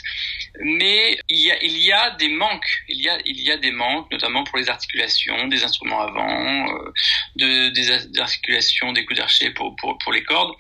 mais 0.60 1.18
il 1.30 1.38
y 1.38 1.50
a 1.50 1.62
il 1.64 1.78
y 1.78 1.90
a 1.90 2.10
des 2.10 2.28
manques, 2.28 2.68
il 2.86 3.00
y 3.00 3.08
a 3.08 3.18
il 3.24 3.40
y 3.40 3.50
a 3.50 3.56
des 3.56 3.70
manques, 3.70 4.10
notamment 4.10 4.44
pour 4.44 4.58
les 4.58 4.68
articulations 4.68 5.48
des 5.48 5.64
instruments 5.64 6.02
avant, 6.02 6.68
euh, 6.68 6.92
de, 7.36 7.68
des, 7.70 8.20
articulations 8.20 8.92
des 8.92 9.06
coups 9.06 9.18
d'archet 9.18 9.50
pour, 9.52 9.74
pour 9.76 9.96
pour 9.96 10.12
les 10.12 10.22
cordes, 10.22 10.54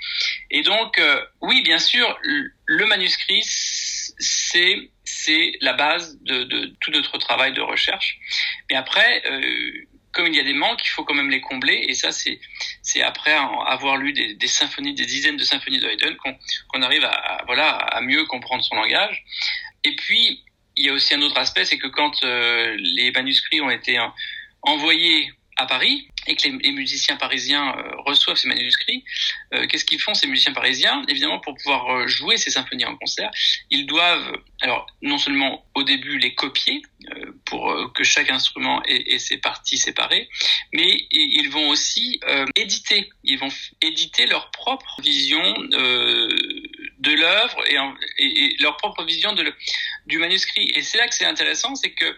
et 0.50 0.62
donc 0.62 0.98
oui 1.42 1.60
bien 1.62 1.78
sûr 1.78 2.18
le 2.72 2.86
manuscrit 2.86 3.42
c'est 3.44 4.90
c'est 5.04 5.52
la 5.60 5.74
base 5.74 6.18
de, 6.22 6.44
de, 6.44 6.74
tout 6.80 6.90
notre 6.90 7.18
travail 7.18 7.52
de 7.52 7.60
recherche, 7.60 8.18
mais 8.70 8.76
après 8.76 9.22
euh, 9.26 9.86
comme 10.12 10.26
il 10.26 10.34
y 10.34 10.40
a 10.40 10.44
des 10.44 10.52
manques, 10.52 10.80
il 10.84 10.90
faut 10.90 11.04
quand 11.04 11.14
même 11.14 11.30
les 11.30 11.40
combler. 11.40 11.86
Et 11.88 11.94
ça, 11.94 12.12
c'est 12.12 12.38
c'est 12.82 13.02
après 13.02 13.32
avoir 13.32 13.96
lu 13.96 14.12
des, 14.12 14.34
des, 14.34 14.46
symphonies, 14.46 14.94
des 14.94 15.06
dizaines 15.06 15.38
de 15.38 15.44
symphonies 15.44 15.80
de 15.80 15.88
Haydn 15.88 16.16
qu'on 16.16 16.36
qu'on 16.68 16.82
arrive 16.82 17.04
à, 17.04 17.42
voilà 17.46 17.70
à 17.70 18.00
mieux 18.00 18.24
comprendre 18.26 18.62
son 18.64 18.76
langage. 18.76 19.24
Et 19.84 19.94
puis 19.96 20.44
il 20.76 20.86
y 20.86 20.88
a 20.88 20.92
aussi 20.92 21.14
un 21.14 21.22
autre 21.22 21.38
aspect, 21.38 21.64
c'est 21.64 21.78
que 21.78 21.88
quand 21.88 22.24
euh, 22.24 22.74
les 22.78 23.10
manuscrits 23.10 23.60
ont 23.60 23.70
été 23.70 23.98
envoyés 24.62 25.30
à 25.56 25.66
Paris 25.66 26.08
et 26.26 26.36
que 26.36 26.48
les, 26.48 26.72
musiciens 26.72 27.16
parisiens 27.16 27.74
euh, 27.76 27.90
reçoivent 28.06 28.36
ces 28.36 28.48
manuscrits, 28.48 29.04
euh, 29.54 29.66
qu'est-ce 29.66 29.84
qu'ils 29.84 30.00
font 30.00 30.14
ces 30.14 30.26
musiciens 30.26 30.52
parisiens? 30.52 31.04
Évidemment, 31.08 31.40
pour 31.40 31.54
pouvoir 31.56 31.88
euh, 31.90 32.06
jouer 32.06 32.36
ces 32.36 32.50
symphonies 32.50 32.84
en 32.84 32.96
concert, 32.96 33.30
ils 33.70 33.86
doivent, 33.86 34.38
alors 34.60 34.86
non 35.02 35.18
seulement 35.18 35.66
au 35.74 35.82
début 35.82 36.18
les 36.18 36.34
copier 36.34 36.82
pour 37.46 37.92
que 37.94 38.04
chaque 38.04 38.30
instrument 38.30 38.80
ait, 38.84 39.18
ses 39.18 39.36
parties 39.36 39.76
séparées, 39.76 40.28
mais 40.72 41.06
ils 41.10 41.48
vont 41.50 41.68
aussi 41.68 42.20
éditer. 42.54 43.10
Ils 43.24 43.38
vont 43.38 43.48
éditer 43.82 44.26
leur 44.26 44.52
propre 44.52 45.00
vision 45.02 45.42
de 45.72 47.12
l'œuvre 47.12 47.58
et, 48.18 48.56
leur 48.60 48.76
propre 48.76 49.02
vision 49.04 49.32
de 49.32 49.52
du 50.06 50.18
manuscrit. 50.18 50.70
Et 50.74 50.82
c'est 50.82 50.98
là 50.98 51.08
que 51.08 51.14
c'est 51.14 51.26
intéressant, 51.26 51.74
c'est 51.74 51.90
que 51.90 52.16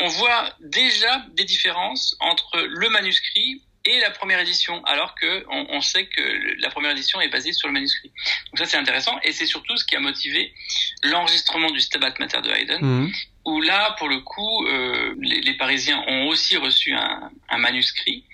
on 0.00 0.08
voit 0.08 0.54
déjà 0.60 1.24
des 1.32 1.44
différences 1.44 2.16
entre 2.20 2.60
le 2.60 2.88
manuscrit 2.90 3.62
et 3.86 4.00
la 4.00 4.10
première 4.10 4.40
édition, 4.40 4.82
alors 4.84 5.14
que 5.14 5.44
on, 5.50 5.80
sait 5.82 6.06
que 6.06 6.22
la 6.60 6.70
première 6.70 6.92
édition 6.92 7.20
est 7.20 7.28
basée 7.28 7.52
sur 7.52 7.68
le 7.68 7.74
manuscrit. 7.74 8.10
Donc 8.46 8.58
ça 8.58 8.64
c'est 8.64 8.78
intéressant 8.78 9.18
et 9.22 9.32
c'est 9.32 9.46
surtout 9.46 9.76
ce 9.76 9.84
qui 9.84 9.94
a 9.94 10.00
motivé 10.00 10.54
l'enregistrement 11.02 11.70
du 11.70 11.80
Stabat 11.80 12.14
Mater 12.18 12.40
de 12.40 12.50
Haydn, 12.50 12.78
mmh. 12.80 13.12
où 13.44 13.60
là 13.60 13.94
pour 13.98 14.08
le 14.08 14.20
coup 14.20 14.66
euh, 14.66 15.14
les, 15.20 15.54
Parisiens 15.54 16.02
ont 16.08 16.28
aussi 16.28 16.56
reçu 16.56 16.94
un, 16.94 17.30
manuscrit. 17.58 18.24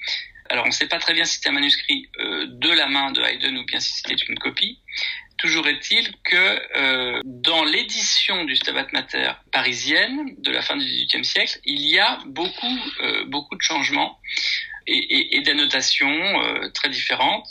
Alors 0.50 0.64
on 0.64 0.68
ne 0.68 0.72
sait 0.72 0.88
pas 0.88 0.98
très 0.98 1.14
bien 1.14 1.24
si 1.24 1.34
c'était 1.34 1.48
un 1.48 1.52
manuscrit 1.52 2.08
euh, 2.20 2.46
de 2.46 2.70
la 2.70 2.86
main 2.86 3.10
de 3.10 3.20
Haydn 3.20 3.56
ou 3.58 3.64
bien 3.64 3.80
si 3.80 3.92
c'était 3.92 4.14
une 4.28 4.38
copie. 4.38 4.78
Toujours 5.40 5.66
est-il 5.68 6.06
que 6.22 6.76
euh, 6.76 7.22
dans 7.24 7.64
l'édition 7.64 8.44
du 8.44 8.56
Stabat 8.56 8.88
Mater 8.92 9.32
parisienne 9.50 10.34
de 10.36 10.50
la 10.50 10.60
fin 10.60 10.76
du 10.76 10.84
XVIIIe 10.84 11.24
siècle, 11.24 11.58
il 11.64 11.80
y 11.80 11.98
a 11.98 12.18
beaucoup, 12.26 12.78
euh, 13.00 13.24
beaucoup 13.24 13.56
de 13.56 13.62
changements 13.62 14.18
et, 14.86 14.98
et, 14.98 15.36
et 15.36 15.40
d'annotations 15.40 16.10
euh, 16.10 16.68
très 16.74 16.90
différentes 16.90 17.48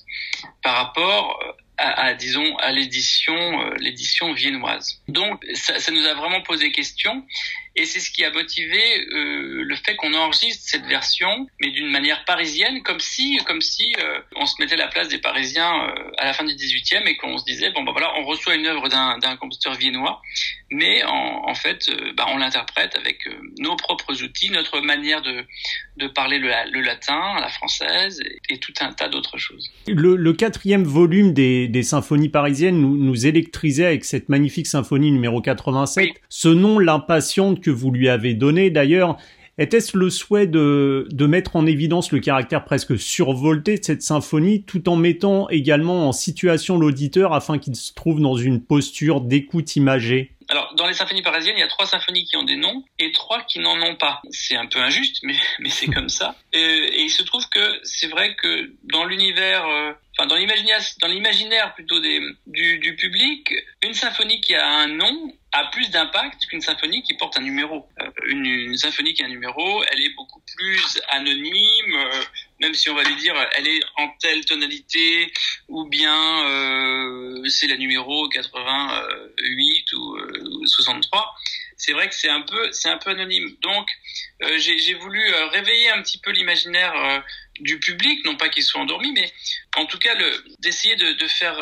par 0.61 0.75
rapport 0.75 1.39
à, 1.77 2.13
disons 2.13 2.57
à 2.57 2.71
l'édition 2.71 3.71
l'édition 3.77 4.33
viennoise. 4.33 5.01
Donc 5.07 5.43
ça, 5.53 5.79
ça, 5.79 5.91
nous 5.91 6.05
a 6.05 6.13
vraiment 6.13 6.41
posé 6.41 6.71
question 6.71 7.25
et 7.79 7.85
c'est 7.85 8.01
ce 8.01 8.11
qui 8.11 8.25
a 8.25 8.31
motivé 8.31 8.77
euh, 9.13 9.63
le 9.63 9.75
fait 9.75 9.95
qu'on 9.95 10.13
enregistre 10.13 10.63
cette 10.65 10.85
version, 10.85 11.47
mais 11.61 11.71
d'une 11.71 11.89
manière 11.89 12.25
parisienne, 12.25 12.83
comme 12.83 12.99
si, 12.99 13.37
comme 13.47 13.61
si 13.61 13.93
euh, 14.01 14.19
on 14.35 14.45
se 14.45 14.55
mettait 14.59 14.73
à 14.73 14.77
la 14.77 14.87
place 14.87 15.07
des 15.07 15.19
Parisiens 15.19 15.87
euh, 15.87 16.11
à 16.17 16.25
la 16.25 16.33
fin 16.33 16.43
du 16.43 16.53
18e 16.53 17.07
et 17.07 17.15
qu'on 17.15 17.37
se 17.37 17.45
disait 17.45 17.71
bon 17.71 17.83
ben 17.83 17.93
voilà, 17.93 18.11
on 18.19 18.25
reçoit 18.25 18.55
une 18.55 18.67
œuvre 18.67 18.89
d'un 18.89 19.35
compositeur 19.37 19.75
viennois, 19.75 20.21
mais 20.71 21.03
en, 21.05 21.47
en 21.47 21.55
fait, 21.55 21.89
bah, 22.17 22.25
on 22.27 22.37
l'interprète 22.37 22.97
avec 22.97 23.19
nos 23.59 23.77
propres 23.77 24.23
outils, 24.23 24.49
notre 24.49 24.81
manière 24.81 25.21
de, 25.21 25.45
de 25.95 26.07
parler 26.07 26.39
le, 26.39 26.49
le 26.71 26.81
latin, 26.81 27.39
la 27.39 27.49
française 27.49 28.21
et, 28.49 28.57
tout 28.57 28.73
un 28.81 28.91
tas 28.91 29.07
d'autres 29.07 29.37
choses. 29.37 29.71
Le, 29.87 30.17
le, 30.17 30.33
quatrième 30.33 30.83
volume 30.83 31.33
des, 31.33 31.69
des 31.69 31.83
symphonies 31.83 32.27
parisiennes 32.27 32.79
nous, 32.79 32.97
nous 32.97 33.25
électrisait 33.25 33.85
avec 33.85 34.03
cette 34.03 34.27
magnifique 34.27 34.67
symphonie 34.67 35.11
numéro 35.11 35.41
87. 35.41 36.09
Ce 36.27 36.49
nom 36.49 36.77
l'impatiente 36.77 37.61
que 37.61 37.68
vous 37.69 37.91
lui 37.91 38.09
avez 38.09 38.33
donné 38.33 38.69
d'ailleurs. 38.69 39.17
Était-ce 39.57 39.97
le 39.97 40.09
souhait 40.09 40.47
de, 40.47 41.05
de 41.11 41.25
mettre 41.25 41.57
en 41.57 41.65
évidence 41.65 42.13
le 42.13 42.19
caractère 42.19 42.63
presque 42.63 42.97
survolté 42.97 43.77
de 43.77 43.83
cette 43.83 44.01
symphonie, 44.01 44.63
tout 44.63 44.87
en 44.87 44.95
mettant 44.95 45.49
également 45.49 46.07
en 46.07 46.13
situation 46.13 46.77
l'auditeur 46.77 47.33
afin 47.33 47.57
qu'il 47.57 47.75
se 47.75 47.93
trouve 47.93 48.21
dans 48.21 48.35
une 48.35 48.63
posture 48.63 49.19
d'écoute 49.19 49.75
imagée? 49.75 50.31
Alors, 50.49 50.73
dans 50.75 50.87
les 50.87 50.93
symphonies 50.93 51.21
parisiennes, 51.21 51.57
il 51.57 51.59
y 51.59 51.63
a 51.63 51.67
trois 51.67 51.85
symphonies 51.85 52.25
qui 52.25 52.35
ont 52.35 52.43
des 52.43 52.55
noms 52.55 52.83
et 52.97 53.11
trois 53.11 53.43
qui 53.43 53.59
n'en 53.59 53.79
ont 53.81 53.95
pas. 53.95 54.21
C'est 54.31 54.55
un 54.55 54.65
peu 54.65 54.79
injuste, 54.79 55.19
mais, 55.23 55.35
mais 55.59 55.69
c'est 55.69 55.87
comme 55.87 56.09
ça. 56.09 56.35
Et, 56.53 57.03
il 57.03 57.09
se 57.09 57.21
trouve 57.23 57.47
que 57.49 57.79
c'est 57.83 58.07
vrai 58.07 58.35
que 58.35 58.71
dans 58.91 59.05
l'univers, 59.05 59.65
euh, 59.67 59.91
dans 60.25 60.35
l'imaginaire, 60.35 61.73
plutôt 61.75 61.99
du, 61.99 62.95
public, 62.97 63.53
une 63.83 63.93
symphonie 63.93 64.41
qui 64.41 64.55
a 64.55 64.65
un 64.65 64.87
nom 64.87 65.33
a 65.51 65.65
plus 65.71 65.89
d'impact 65.89 66.45
qu'une 66.45 66.61
symphonie 66.61 67.01
qui 67.01 67.15
porte 67.15 67.37
un 67.37 67.41
numéro. 67.41 67.87
Euh, 68.01 68.09
une, 68.27 68.45
une, 68.45 68.77
symphonie 68.77 69.13
qui 69.13 69.23
a 69.23 69.25
un 69.25 69.29
numéro, 69.29 69.83
elle 69.91 70.01
est 70.01 70.13
beaucoup 70.15 70.41
plus 70.55 71.01
anonyme, 71.09 71.95
euh, 71.95 72.23
même 72.61 72.73
si 72.75 72.89
on 72.89 72.95
va 72.95 73.03
lui 73.03 73.15
dire 73.15 73.33
elle 73.57 73.67
est 73.67 73.79
en 73.97 74.09
telle 74.19 74.45
tonalité 74.45 75.31
ou 75.67 75.85
bien 75.85 76.45
euh, 76.45 77.43
c'est 77.47 77.67
la 77.67 77.77
numéro 77.77 78.29
88 78.29 79.93
ou 79.93 80.67
63. 80.67 81.35
C'est 81.79 81.93
vrai 81.93 82.07
que 82.09 82.13
c'est 82.13 82.29
un 82.29 82.41
peu 82.41 82.71
c'est 82.71 82.89
un 82.89 82.97
peu 82.97 83.09
anonyme. 83.09 83.55
Donc 83.61 83.89
j'ai 84.57 84.93
voulu 84.93 85.21
réveiller 85.51 85.89
un 85.89 86.01
petit 86.03 86.19
peu 86.19 86.31
l'imaginaire 86.31 87.23
du 87.59 87.79
public, 87.79 88.23
non 88.25 88.35
pas 88.37 88.49
qu'il 88.49 88.63
soit 88.63 88.81
endormi, 88.81 89.11
mais 89.13 89.31
en 89.75 89.85
tout 89.85 89.97
cas 89.97 90.15
d'essayer 90.59 90.95
de, 90.95 91.27
faire 91.27 91.57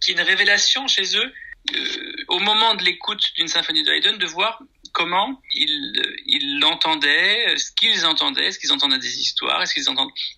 qu'il 0.00 0.14
y 0.14 0.18
ait 0.18 0.22
une 0.22 0.26
révélation 0.26 0.88
chez 0.88 1.16
eux 1.16 1.32
euh, 1.76 2.24
au 2.28 2.38
moment 2.38 2.74
de 2.74 2.82
l'écoute 2.84 3.22
d'une 3.36 3.48
symphonie 3.48 3.82
de 3.82 3.92
Haydn, 3.92 4.16
de 4.16 4.26
voir 4.26 4.62
comment 4.92 5.40
ils, 5.52 6.58
l'entendaient, 6.58 7.56
ce 7.58 7.70
qu'ils 7.72 8.06
entendaient, 8.06 8.46
est-ce 8.46 8.58
qu'ils 8.58 8.72
entendaient 8.72 8.98
des 8.98 9.20
histoires, 9.20 9.62
est-ce 9.62 9.74
qu'ils 9.74 9.86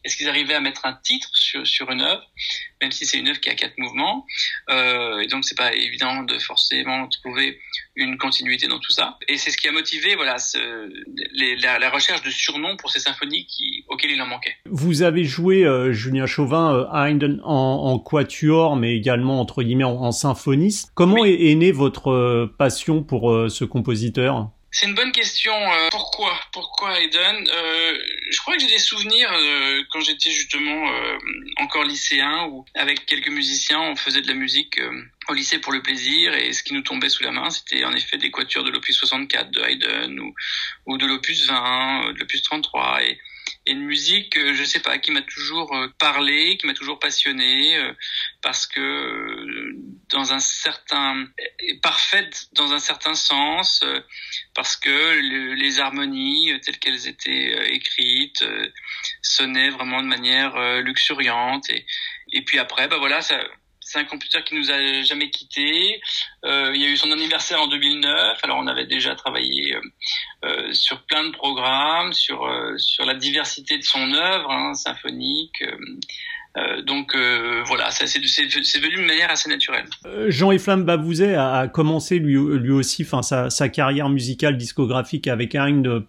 est-ce 0.04 0.16
qu'ils 0.16 0.28
arrivaient 0.28 0.54
à 0.54 0.60
mettre 0.60 0.84
un 0.84 0.94
titre 0.94 1.30
sur, 1.32 1.66
sur 1.66 1.90
une 1.90 2.02
œuvre, 2.02 2.22
même 2.82 2.92
si 2.92 3.06
c'est 3.06 3.18
une 3.18 3.28
œuvre 3.28 3.40
qui 3.40 3.48
a 3.48 3.54
quatre 3.54 3.78
mouvements, 3.78 4.26
euh, 4.70 5.20
et 5.20 5.28
donc 5.28 5.44
c'est 5.44 5.56
pas 5.56 5.72
évident 5.72 6.22
de 6.24 6.38
forcément 6.38 7.08
trouver 7.08 7.58
une 7.96 8.18
continuité 8.18 8.66
dans 8.66 8.78
tout 8.78 8.92
ça. 8.92 9.18
Et 9.28 9.38
c'est 9.38 9.50
ce 9.50 9.56
qui 9.56 9.68
a 9.68 9.72
motivé 9.72 10.14
voilà 10.16 10.38
ce, 10.38 10.58
les, 11.32 11.56
la, 11.56 11.78
la, 11.78 11.90
recherche 11.90 12.22
de 12.22 12.30
surnoms 12.30 12.76
pour 12.76 12.90
ces 12.90 13.00
symphonies 13.00 13.46
qui, 13.46 13.84
auxquelles 13.88 14.10
il 14.10 14.20
en 14.20 14.26
manquait. 14.26 14.56
Vous 14.66 15.02
avez 15.02 15.24
joué 15.24 15.64
euh, 15.64 15.92
Julien 15.92 16.26
Chauvin 16.26 16.74
euh, 16.74 16.92
Haydn 16.92 17.40
en, 17.44 17.54
en, 17.54 17.98
quatuor, 17.98 18.76
mais 18.76 18.96
également 18.96 19.40
entre 19.40 19.62
guillemets 19.62 19.84
en, 19.84 19.96
en 19.96 20.12
symphoniste. 20.12 20.90
Comment 20.94 21.24
est, 21.24 21.50
est, 21.50 21.54
née 21.54 21.72
votre 21.72 22.52
passion 22.58 23.02
pour 23.02 23.30
ce 23.48 23.64
compositeur? 23.64 24.50
C'est 24.72 24.86
une 24.86 24.94
bonne 24.94 25.12
question. 25.12 25.52
Euh, 25.52 25.88
pourquoi 25.90 26.40
Pourquoi 26.50 26.98
Haydn 26.98 27.46
euh, 27.46 27.98
Je 28.30 28.38
crois 28.38 28.56
que 28.56 28.62
j'ai 28.62 28.68
des 28.68 28.78
souvenirs 28.78 29.30
euh, 29.30 29.82
quand 29.90 30.00
j'étais 30.00 30.30
justement 30.30 30.90
encore 31.58 31.84
lycéen 31.84 32.46
où 32.46 32.64
avec 32.74 33.04
quelques 33.04 33.28
musiciens 33.28 33.80
on 33.80 33.96
faisait 33.96 34.22
de 34.22 34.28
la 34.28 34.34
musique 34.34 34.80
au 35.28 35.34
lycée 35.34 35.58
pour 35.58 35.72
le 35.72 35.82
plaisir 35.82 36.34
et 36.34 36.52
ce 36.52 36.62
qui 36.62 36.72
nous 36.72 36.80
tombait 36.80 37.10
sous 37.10 37.22
la 37.22 37.30
main 37.30 37.50
c'était 37.50 37.84
en 37.84 37.92
effet 37.92 38.16
des 38.16 38.30
quatuors 38.30 38.64
de 38.64 38.70
l'opus 38.70 38.96
64 38.96 39.50
de 39.50 39.60
Haydn 39.60 40.18
ou, 40.18 40.34
ou 40.86 40.96
de 40.96 41.06
l'opus 41.06 41.46
20, 41.46 42.12
de 42.14 42.18
l'opus 42.18 42.42
33 42.42 43.02
et 43.04 43.18
et 43.66 43.72
une 43.72 43.84
musique, 43.84 44.36
je 44.36 44.64
sais 44.64 44.80
pas, 44.80 44.98
qui 44.98 45.12
m'a 45.12 45.22
toujours 45.22 45.74
euh, 45.74 45.88
parlé, 45.98 46.56
qui 46.56 46.66
m'a 46.66 46.74
toujours 46.74 46.98
passionné, 46.98 47.76
euh, 47.76 47.92
parce 48.42 48.66
que 48.66 48.80
euh, 48.80 49.41
dans 50.12 50.32
un 50.32 50.38
certain 50.38 51.26
parfaite 51.82 52.48
dans 52.52 52.72
un 52.72 52.78
certain 52.78 53.14
sens, 53.14 53.82
parce 54.54 54.76
que 54.76 55.54
les 55.54 55.80
harmonies 55.80 56.52
telles 56.64 56.78
qu'elles 56.78 57.08
étaient 57.08 57.74
écrites 57.74 58.44
sonnaient 59.22 59.70
vraiment 59.70 60.02
de 60.02 60.08
manière 60.08 60.56
luxuriante 60.82 61.68
et 62.32 62.42
puis 62.42 62.58
après, 62.58 62.88
bah 62.88 62.96
voilà, 62.98 63.20
c'est 63.20 63.98
un 63.98 64.04
computer 64.04 64.42
qui 64.42 64.54
nous 64.54 64.70
a 64.70 65.02
jamais 65.02 65.30
quitté. 65.30 66.00
Euh, 66.44 66.72
il 66.74 66.80
y 66.80 66.84
a 66.84 66.88
eu 66.88 66.96
son 66.96 67.10
anniversaire 67.10 67.60
en 67.60 67.66
2009. 67.66 68.38
Alors 68.42 68.58
on 68.58 68.66
avait 68.66 68.86
déjà 68.86 69.14
travaillé 69.14 69.74
euh, 69.74 69.80
euh, 70.44 70.72
sur 70.72 71.02
plein 71.02 71.24
de 71.24 71.32
programmes, 71.32 72.12
sur 72.12 72.50
sur 72.78 73.04
la 73.04 73.14
diversité 73.14 73.76
de 73.76 73.82
son 73.82 74.12
œuvre 74.14 74.50
hein, 74.50 74.74
symphonique. 74.74 75.62
Euh, 76.58 76.82
donc 76.82 77.14
euh, 77.14 77.62
voilà, 77.64 77.90
c'est 77.90 78.04
venu 78.18 78.96
de 78.96 79.06
manière 79.06 79.30
assez 79.30 79.48
naturelle. 79.48 79.86
Euh, 80.04 80.30
Jean 80.30 80.50
Eflamme 80.50 80.84
Babouzet 80.84 81.34
a, 81.34 81.52
a, 81.54 81.68
commencé 81.68 82.18
lui, 82.18 82.34
lui 82.34 82.72
aussi, 82.72 83.04
enfin 83.04 83.22
sa, 83.22 83.48
sa, 83.48 83.70
carrière 83.70 84.10
musicale 84.10 84.58
discographique 84.58 85.28
avec 85.28 85.54
Haydn 85.54 86.00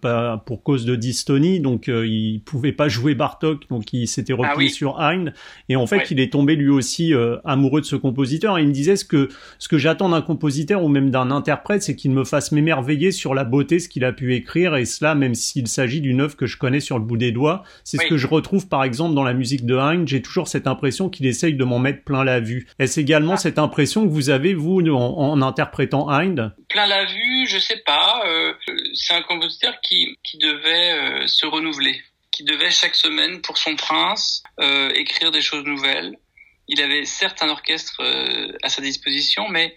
pour 0.44 0.62
cause 0.62 0.84
de 0.84 0.96
dystonie, 0.96 1.60
donc 1.60 1.88
il 1.88 2.42
pouvait 2.44 2.72
pas 2.72 2.88
jouer 2.88 3.14
Bartok, 3.14 3.68
donc 3.70 3.94
il 3.94 4.06
s'était 4.06 4.34
ah 4.38 4.50
replié 4.50 4.68
sur 4.68 5.00
Haydn, 5.00 5.32
et 5.70 5.76
en 5.76 5.86
fait 5.86 6.10
il 6.10 6.20
est 6.20 6.30
tombé 6.30 6.56
lui 6.56 6.68
aussi 6.68 7.14
amoureux 7.44 7.80
de 7.80 7.86
ce 7.86 7.96
compositeur. 7.96 8.58
Et 8.58 8.62
il 8.62 8.68
me 8.68 8.72
disait 8.72 8.96
ce 8.96 9.06
que 9.06 9.30
ce 9.58 9.68
que 9.68 9.78
j'attends 9.78 10.10
d'un 10.10 10.20
compositeur 10.20 10.84
ou 10.84 10.88
même 10.88 11.10
d'un 11.10 11.30
interprète, 11.30 11.82
c'est 11.82 11.96
qu'il 11.96 12.10
me 12.10 12.24
fasse 12.24 12.52
m'émerveiller 12.52 13.12
sur 13.12 13.34
la 13.34 13.44
beauté 13.44 13.78
ce 13.78 13.88
qu'il 13.88 14.04
a 14.04 14.12
pu 14.12 14.34
écrire, 14.34 14.76
et 14.76 14.84
cela 14.84 15.14
même 15.14 15.34
s'il 15.34 15.68
s'agit 15.68 16.02
d'une 16.02 16.20
œuvre 16.20 16.36
que 16.36 16.44
je 16.44 16.58
connais 16.58 16.80
sur 16.80 16.98
le 16.98 17.04
bout 17.04 17.16
des 17.16 17.32
doigts. 17.32 17.62
C'est 17.82 17.96
ce 17.96 18.06
que 18.06 18.18
je 18.18 18.26
retrouve 18.26 18.68
par 18.68 18.84
exemple 18.84 19.14
dans 19.14 19.24
la 19.24 19.32
musique 19.32 19.64
de 19.64 19.76
Haydn. 19.76 20.06
J'ai 20.06 20.20
toujours 20.34 20.48
cette 20.48 20.66
impression 20.66 21.08
qu'il 21.10 21.26
essaye 21.26 21.54
de 21.54 21.62
m'en 21.62 21.78
mettre 21.78 22.02
plein 22.02 22.24
la 22.24 22.40
vue. 22.40 22.66
Est-ce 22.80 22.98
également 22.98 23.36
cette 23.36 23.56
impression 23.56 24.04
que 24.04 24.12
vous 24.12 24.30
avez, 24.30 24.52
vous, 24.52 24.80
en, 24.90 25.40
interprétant 25.42 26.10
Hind 26.10 26.52
Plein 26.68 26.88
la 26.88 27.04
vue, 27.04 27.46
je 27.46 27.58
sais 27.58 27.80
pas. 27.86 28.20
Euh, 28.26 28.52
c'est 28.94 29.14
un 29.14 29.22
compositeur 29.22 29.80
qui, 29.80 30.18
qui 30.24 30.38
devait 30.38 30.92
euh, 30.92 31.26
se 31.28 31.46
renouveler, 31.46 32.02
qui 32.32 32.42
devait 32.42 32.72
chaque 32.72 32.96
semaine, 32.96 33.42
pour 33.42 33.58
son 33.58 33.76
prince, 33.76 34.42
euh, 34.60 34.90
écrire 34.96 35.30
des 35.30 35.40
choses 35.40 35.64
nouvelles. 35.64 36.16
Il 36.66 36.82
avait 36.82 37.04
certes 37.04 37.40
un 37.40 37.48
orchestre 37.50 38.02
à 38.62 38.68
sa 38.70 38.80
disposition, 38.80 39.48
mais 39.50 39.76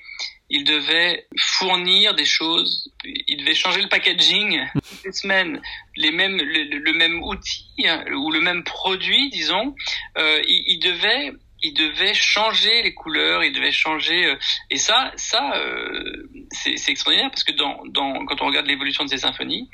il 0.50 0.64
devait 0.64 1.28
fournir 1.38 2.14
des 2.16 2.26
choses, 2.26 2.92
il 3.04 3.38
devait 3.38 3.54
changer 3.54 3.82
le 3.82 3.90
packaging 3.90 4.66
toutes 4.74 5.04
les 5.04 5.12
semaines, 5.12 5.62
les 5.96 6.12
mêmes, 6.12 6.38
le, 6.38 6.94
même 6.94 7.22
outil 7.24 7.68
hein, 7.86 8.04
ou 8.16 8.32
le 8.32 8.40
même 8.40 8.64
produit, 8.64 9.30
disons, 9.30 9.76
euh, 10.18 10.42
il, 10.48 10.64
il, 10.68 10.80
devait 10.80 11.34
il 11.64 11.74
devait 11.74 12.14
changer 12.14 12.82
les 12.84 12.94
couleurs, 12.94 13.44
il 13.44 13.52
devait 13.52 13.72
changer 13.72 14.26
euh, 14.26 14.36
et 14.70 14.78
ça 14.78 15.12
ça 15.16 15.54
euh, 15.56 16.30
c'est 16.52 16.90
extraordinaire 16.90 17.30
parce 17.30 17.44
que 17.44 17.54
dans, 17.54 17.84
dans 17.88 18.26
quand 18.26 18.42
on 18.42 18.48
regarde 18.48 18.68
l'évolution 18.68 19.04
de 19.04 19.10
ces 19.10 19.18
symphonies, 19.18 19.70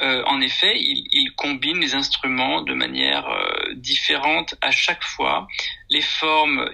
euh, 0.00 0.22
en 0.26 0.40
effet, 0.40 0.72
il, 0.76 1.06
il, 1.12 1.32
combine 1.36 1.78
les 1.78 1.94
instruments 1.94 2.62
de 2.62 2.74
manière 2.74 3.28
euh, 3.28 3.74
différente 3.74 4.54
à 4.60 4.70
chaque 4.70 5.04
fois. 5.04 5.46
Les 5.90 6.00
formes, 6.00 6.68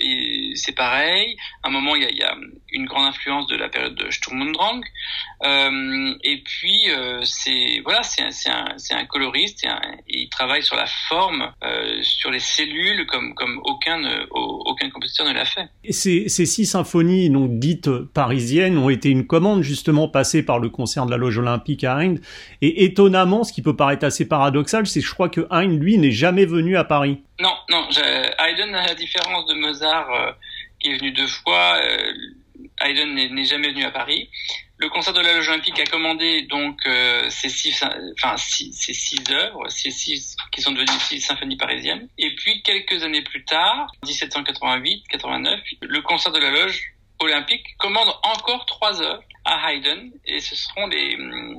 c'est 0.54 0.74
pareil. 0.74 1.36
À 1.62 1.68
un 1.68 1.70
moment, 1.70 1.96
il 1.96 2.02
y 2.02 2.22
a, 2.22 2.34
une 2.72 2.86
grande 2.86 3.06
influence 3.06 3.46
de 3.46 3.56
la 3.56 3.68
période 3.68 3.94
de 3.94 4.10
Sturm 4.10 4.42
und 4.42 4.52
Drang. 4.52 4.80
Euh, 5.44 6.14
et 6.22 6.42
puis, 6.44 6.90
euh, 6.90 7.20
c'est 7.24 7.80
voilà, 7.84 8.02
c'est 8.02 8.22
un, 8.94 9.04
coloriste 9.06 9.66
il 10.08 10.28
travaille 10.28 10.62
sur 10.62 10.76
la 10.76 10.86
forme, 11.08 11.52
euh, 11.62 11.98
sur 12.02 12.30
les 12.30 12.40
cellules, 12.40 13.06
comme, 13.06 13.34
aucun, 13.64 14.02
compositeur 14.92 15.26
ne 15.26 15.32
l'a 15.32 15.44
fait. 15.44 15.68
Et 15.84 15.92
ces, 15.92 16.28
six 16.28 16.66
symphonies 16.66 17.30
donc 17.30 17.58
dites 17.58 17.90
parisiennes 17.90 18.78
ont 18.78 18.90
été 18.90 19.10
une 19.10 19.26
commande 19.26 19.62
justement 19.62 20.08
passée 20.08 20.42
par 20.42 20.58
le 20.58 20.68
concert 20.68 21.06
de 21.06 21.10
la 21.10 21.16
Loge 21.16 21.38
Olympique 21.38 21.84
à 21.84 22.02
Haydn. 22.02 22.18
Et 22.62 22.84
étonnamment 22.84 23.44
ce 23.44 23.52
qui 23.52 23.62
peut 23.62 23.76
paraître 23.76 24.04
assez 24.04 24.26
paradoxal, 24.26 24.86
c'est 24.86 25.00
que 25.00 25.06
je 25.06 25.12
crois 25.12 25.28
que 25.28 25.46
Haydn, 25.50 25.78
lui, 25.78 25.98
n'est 25.98 26.10
jamais 26.10 26.46
venu 26.46 26.76
à 26.76 26.84
Paris. 26.84 27.22
Non, 27.40 27.56
non, 27.68 27.88
Haydn, 27.90 28.74
à 28.74 28.86
la 28.86 28.94
différence 28.94 29.46
de 29.46 29.54
Mozart, 29.54 30.10
euh, 30.10 30.32
qui 30.80 30.90
est 30.90 30.96
venu 30.96 31.12
deux 31.12 31.28
fois, 31.28 31.78
euh, 31.80 32.12
Haydn 32.80 33.14
n'est 33.14 33.44
jamais 33.44 33.68
venu 33.68 33.84
à 33.84 33.92
Paris. 33.92 34.28
Le 34.78 34.88
concert 34.88 35.12
de 35.12 35.20
la 35.20 35.32
Loge 35.34 35.48
Olympique 35.48 35.78
a 35.80 35.84
commandé 35.84 36.42
donc 36.42 36.78
euh, 36.86 37.28
ces 37.30 37.48
six, 37.48 37.82
enfin 38.16 38.36
ces 38.36 38.72
six 38.72 39.22
œuvres, 39.30 39.68
ces 39.68 39.90
six 39.90 40.36
qui 40.52 40.62
sont 40.62 40.70
devenues 40.70 41.00
six 41.00 41.20
symphonies 41.20 41.56
parisiennes. 41.56 42.08
Et 42.16 42.34
puis 42.36 42.62
quelques 42.62 43.02
années 43.02 43.22
plus 43.22 43.44
tard, 43.44 43.90
1788-89, 44.04 45.60
le 45.82 46.00
concert 46.02 46.32
de 46.32 46.38
la 46.38 46.50
Loge 46.50 46.92
Olympique 47.20 47.76
commande 47.78 48.08
encore 48.22 48.66
trois 48.66 49.02
œuvres 49.02 49.22
à 49.48 49.72
Haydn 49.72 50.10
et 50.26 50.40
ce 50.40 50.54
seront 50.54 50.86
les 50.88 51.16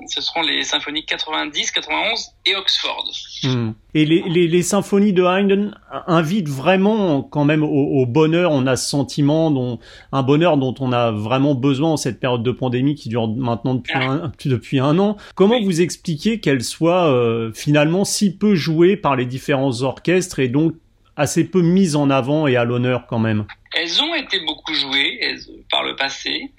ce 0.08 0.22
seront 0.22 0.42
les 0.42 0.64
symphonies 0.64 1.06
90, 1.06 1.72
91 1.72 2.28
et 2.46 2.56
Oxford. 2.56 3.06
Hmm. 3.44 3.72
Et 3.96 4.06
les, 4.06 4.22
les, 4.28 4.48
les, 4.48 4.62
symphonies 4.62 5.14
de 5.14 5.24
Haydn 5.24 5.76
invitent 6.06 6.50
vraiment 6.50 7.24
quand 7.24 7.46
même 7.46 7.64
au, 7.64 8.06
bonheur. 8.06 8.52
On 8.52 8.68
a 8.68 8.76
ce 8.76 8.88
sentiment, 8.88 9.50
dont, 9.50 9.80
un 10.12 10.22
bonheur 10.22 10.58
dont 10.58 10.76
on 10.80 10.92
a 10.92 11.12
vraiment 11.12 11.56
besoin 11.56 11.94
en 11.94 11.98
cette 11.98 12.20
période 12.20 12.44
de 12.44 12.52
pandémie 12.52 12.94
qui 12.94 13.10
dure 13.10 13.28
maintenant 13.28 13.76
depuis, 13.76 13.98
un, 13.98 14.32
depuis 14.46 14.80
un 14.80 15.00
an. 15.00 15.18
Comment 15.34 15.60
vous 15.60 15.82
expliquez 15.82 16.40
qu'elle 16.40 16.64
soit 16.64 17.12
euh, 17.12 17.52
finalement 17.54 18.06
si 18.06 18.36
peu 18.36 18.54
jouée 18.54 18.98
par 18.98 19.16
les 19.16 19.26
différents 19.26 19.82
orchestres 19.82 20.40
et 20.40 20.50
donc 20.50 20.76
assez 21.16 21.44
peu 21.44 21.62
mise 21.62 21.96
en 21.96 22.10
avant 22.10 22.46
et 22.46 22.56
à 22.56 22.64
l'honneur 22.64 23.08
quand 23.08 23.20
même? 23.20 23.46
Elles 23.74 24.02
ont 24.02 24.16
été 24.16 24.40
beaucoup 24.46 24.74
jouées 24.74 25.20
par 25.70 25.84
le 25.84 25.96
passé. 25.96 26.52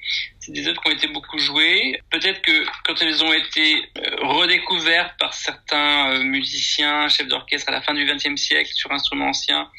Des 0.53 0.67
œuvres 0.67 0.81
qui 0.83 0.89
ont 0.89 0.95
été 0.95 1.07
beaucoup 1.07 1.39
jouées. 1.39 2.01
Peut-être 2.11 2.43
que 2.43 2.65
quand 2.85 3.01
elles 3.01 3.23
ont 3.25 3.33
été 3.33 3.77
euh, 3.99 4.17
redécouvertes 4.23 5.17
par 5.19 5.33
certains 5.33 6.11
euh, 6.11 6.23
musiciens, 6.25 7.09
chefs 7.09 7.29
d'orchestre 7.29 7.69
à 7.69 7.73
la 7.73 7.83
fin 7.83 7.95
du 7.95 8.05
XXe 8.05 8.41
siècle 8.41 8.73
sur 8.73 8.91
instruments 8.91 9.29
anciens, 9.29 9.71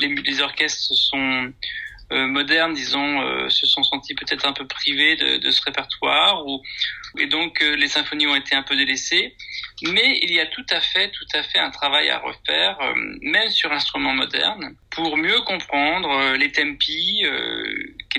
les, 0.00 0.40
orchestres 0.40 0.92
sont 0.94 1.52
euh, 2.10 2.26
modernes, 2.26 2.74
disons, 2.74 3.48
se 3.50 3.66
sont 3.66 3.82
sentis 3.82 4.14
peut-être 4.14 4.46
un 4.46 4.52
peu 4.52 4.66
privés 4.66 5.16
de, 5.16 5.50
ce 5.50 5.62
répertoire, 5.62 6.42
et 7.18 7.26
donc 7.26 7.60
les 7.60 7.88
symphonies 7.88 8.26
ont 8.26 8.36
été 8.36 8.54
un 8.54 8.62
peu 8.62 8.76
délaissées. 8.76 9.34
Mais 9.82 10.20
il 10.22 10.32
y 10.32 10.40
a 10.40 10.46
tout 10.46 10.66
à 10.70 10.80
fait, 10.80 11.10
tout 11.10 11.26
à 11.34 11.42
fait 11.42 11.58
un 11.58 11.70
travail 11.70 12.10
à 12.10 12.18
refaire, 12.18 12.78
même 13.22 13.50
sur 13.50 13.72
instruments 13.72 14.14
modernes, 14.14 14.76
pour 14.90 15.16
mieux 15.16 15.40
comprendre 15.40 16.36
les 16.36 16.52
tempi 16.52 17.24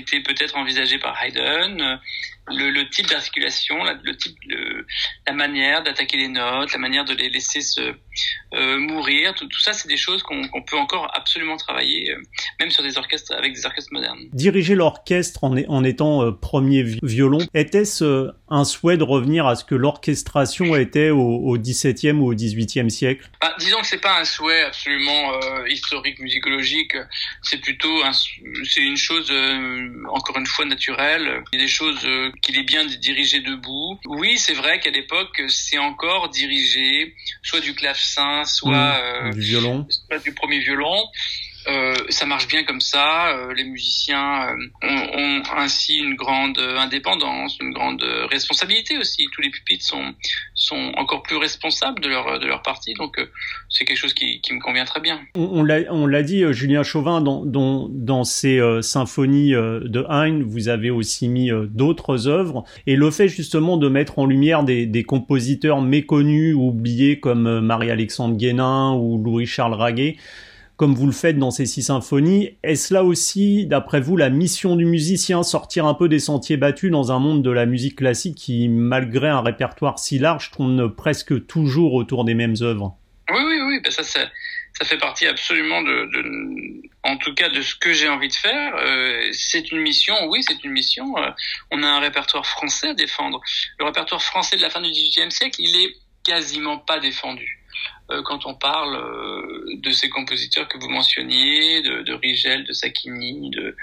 qui 0.04 0.16
étaient 0.16 0.34
peut-être 0.34 0.56
envisagés 0.56 0.98
par 0.98 1.20
Haydn, 1.22 2.00
le, 2.48 2.70
le 2.70 2.88
type 2.88 3.06
d'articulation, 3.08 3.76
le 4.02 4.16
type, 4.16 4.36
de, 4.48 4.86
la 5.26 5.32
manière 5.32 5.82
d'attaquer 5.82 6.16
les 6.16 6.28
notes, 6.28 6.72
la 6.72 6.78
manière 6.78 7.04
de 7.04 7.14
les 7.14 7.28
laisser 7.28 7.60
se 7.60 7.94
euh, 8.52 8.78
mourir. 8.78 9.34
Tout, 9.34 9.46
tout, 9.46 9.62
ça, 9.62 9.72
c'est 9.72 9.88
des 9.88 9.96
choses 9.96 10.22
qu'on 10.22 10.62
peut 10.66 10.76
encore 10.76 11.10
absolument 11.14 11.56
travailler, 11.56 12.10
euh, 12.10 12.20
même 12.58 12.70
sur 12.70 12.82
des 12.82 12.98
orchestres 12.98 13.32
avec 13.32 13.54
des 13.54 13.64
orchestres 13.64 13.92
modernes. 13.92 14.28
Diriger 14.32 14.74
l'orchestre 14.74 15.44
en, 15.44 15.56
en, 15.56 15.84
étant 15.84 16.24
euh, 16.24 16.32
premier 16.32 16.82
violon, 17.02 17.38
était-ce 17.54 18.30
un 18.48 18.64
souhait 18.64 18.96
de 18.96 19.04
revenir 19.04 19.46
à 19.46 19.54
ce 19.54 19.64
que 19.64 19.76
l'orchestration 19.76 20.74
était 20.74 21.10
au, 21.10 21.56
XVIIe 21.56 22.12
ou 22.12 22.32
au 22.32 22.34
XVIIIe 22.34 22.90
siècle? 22.90 23.30
Bah, 23.40 23.54
Disons 23.60 23.80
que 23.80 23.86
c'est 23.86 24.00
pas 24.00 24.20
un 24.20 24.24
souhait 24.24 24.64
absolument 24.64 25.38
historique, 25.68 26.18
musicologique. 26.18 26.96
C'est 27.42 27.60
plutôt 27.60 28.02
c'est 28.64 28.80
une 28.80 28.96
chose 28.96 29.32
encore 30.08 30.36
une 30.38 30.46
fois 30.46 30.64
naturelle. 30.64 31.44
Il 31.52 31.60
y 31.60 31.62
a 31.62 31.64
des 31.64 31.70
choses 31.70 32.04
qu'il 32.42 32.58
est 32.58 32.62
bien 32.62 32.84
de 32.84 32.94
diriger 32.94 33.40
debout. 33.40 33.98
Oui, 34.06 34.38
c'est 34.38 34.54
vrai 34.54 34.80
qu'à 34.80 34.90
l'époque, 34.90 35.42
c'est 35.48 35.78
encore 35.78 36.28
dirigé 36.30 37.14
soit 37.42 37.60
du 37.60 37.74
clavecin, 37.74 38.44
soit 38.44 38.70
mmh. 38.70 39.26
euh, 39.26 39.32
du 39.32 39.40
violon, 39.40 39.86
soit 39.88 40.18
du 40.18 40.32
premier 40.32 40.60
violon. 40.60 41.04
Euh, 41.68 41.94
ça 42.08 42.26
marche 42.26 42.48
bien 42.48 42.64
comme 42.64 42.80
ça. 42.80 43.36
Euh, 43.36 43.52
les 43.54 43.64
musiciens 43.64 44.48
euh, 44.48 44.88
ont, 44.88 45.18
ont, 45.18 45.42
ainsi 45.56 45.98
une 45.98 46.14
grande 46.14 46.58
indépendance, 46.58 47.58
une 47.60 47.72
grande 47.72 48.02
responsabilité 48.30 48.96
aussi. 48.98 49.26
Tous 49.32 49.42
les 49.42 49.50
pupitres 49.50 49.84
sont 49.84 50.14
sont 50.54 50.92
encore 50.96 51.22
plus 51.22 51.36
responsables 51.36 52.00
de 52.00 52.08
leur 52.08 52.38
de 52.38 52.46
leur 52.46 52.62
partie. 52.62 52.94
Donc 52.94 53.18
euh, 53.18 53.26
c'est 53.68 53.84
quelque 53.84 53.98
chose 53.98 54.14
qui, 54.14 54.40
qui 54.40 54.54
me 54.54 54.60
convient 54.60 54.84
très 54.84 55.00
bien. 55.00 55.20
On, 55.34 55.66
on 55.90 56.06
l'a 56.06 56.22
dit, 56.22 56.44
Julien 56.52 56.82
Chauvin, 56.82 57.20
dans 57.20 57.44
dans, 57.44 57.88
dans 57.90 58.24
ces 58.24 58.60
symphonies 58.82 59.52
de 59.52 60.06
Haydn, 60.08 60.42
vous 60.42 60.68
avez 60.68 60.90
aussi 60.90 61.28
mis 61.28 61.50
d'autres 61.70 62.28
œuvres 62.28 62.64
et 62.86 62.96
le 62.96 63.10
fait 63.10 63.28
justement 63.28 63.76
de 63.76 63.88
mettre 63.88 64.18
en 64.18 64.26
lumière 64.26 64.62
des, 64.62 64.86
des 64.86 65.02
compositeurs 65.02 65.80
méconnus 65.80 66.54
ou 66.54 66.68
oubliés 66.68 67.20
comme 67.20 67.60
Marie-Alexandre 67.60 68.36
Guénin 68.36 68.94
ou 68.94 69.22
Louis-Charles 69.22 69.74
Raguet 69.74 70.16
comme 70.80 70.94
vous 70.94 71.04
le 71.04 71.12
faites 71.12 71.36
dans 71.36 71.50
ces 71.50 71.66
six 71.66 71.82
symphonies. 71.82 72.56
Est-ce 72.62 72.94
là 72.94 73.04
aussi, 73.04 73.66
d'après 73.66 74.00
vous, 74.00 74.16
la 74.16 74.30
mission 74.30 74.76
du 74.76 74.86
musicien, 74.86 75.42
sortir 75.42 75.84
un 75.84 75.92
peu 75.92 76.08
des 76.08 76.20
sentiers 76.20 76.56
battus 76.56 76.90
dans 76.90 77.12
un 77.12 77.18
monde 77.18 77.42
de 77.42 77.50
la 77.50 77.66
musique 77.66 77.96
classique 77.96 78.34
qui, 78.34 78.66
malgré 78.70 79.28
un 79.28 79.42
répertoire 79.42 79.98
si 79.98 80.18
large, 80.18 80.50
tourne 80.52 80.90
presque 80.94 81.46
toujours 81.46 81.92
autour 81.92 82.24
des 82.24 82.32
mêmes 82.32 82.54
œuvres? 82.62 82.96
Oui, 83.28 83.42
oui, 83.44 83.60
oui, 83.60 83.80
ben 83.84 83.90
ça, 83.90 84.02
ça, 84.02 84.30
fait 84.82 84.96
partie 84.96 85.26
absolument 85.26 85.82
de, 85.82 86.08
en 87.02 87.18
tout 87.18 87.34
cas, 87.34 87.50
de 87.50 87.60
ce 87.60 87.74
que 87.74 87.92
j'ai 87.92 88.08
envie 88.08 88.28
de 88.28 88.34
faire. 88.34 88.74
Euh, 88.76 89.28
c'est 89.32 89.72
une 89.72 89.80
mission, 89.80 90.14
oui, 90.30 90.42
c'est 90.42 90.64
une 90.64 90.70
mission. 90.70 91.14
Euh, 91.18 91.28
on 91.72 91.82
a 91.82 91.88
un 91.88 92.00
répertoire 92.00 92.46
français 92.46 92.88
à 92.88 92.94
défendre. 92.94 93.42
Le 93.78 93.84
répertoire 93.84 94.22
français 94.22 94.56
de 94.56 94.62
la 94.62 94.70
fin 94.70 94.80
du 94.80 94.90
XVIIIe 94.90 95.30
siècle, 95.30 95.60
il 95.60 95.76
est 95.76 95.92
quasiment 96.24 96.78
pas 96.78 97.00
défendu. 97.00 97.60
Euh, 98.10 98.22
quand 98.22 98.46
on 98.46 98.54
parle 98.54 98.96
de 99.74 99.90
ces 99.90 100.08
compositeurs 100.08 100.68
que 100.68 100.78
vous 100.78 100.88
mentionniez, 100.88 101.82
de, 101.82 102.02
de 102.02 102.12
Rigel, 102.14 102.64
de 102.64 102.72
Sacchini, 102.72 103.50
de, 103.50 103.76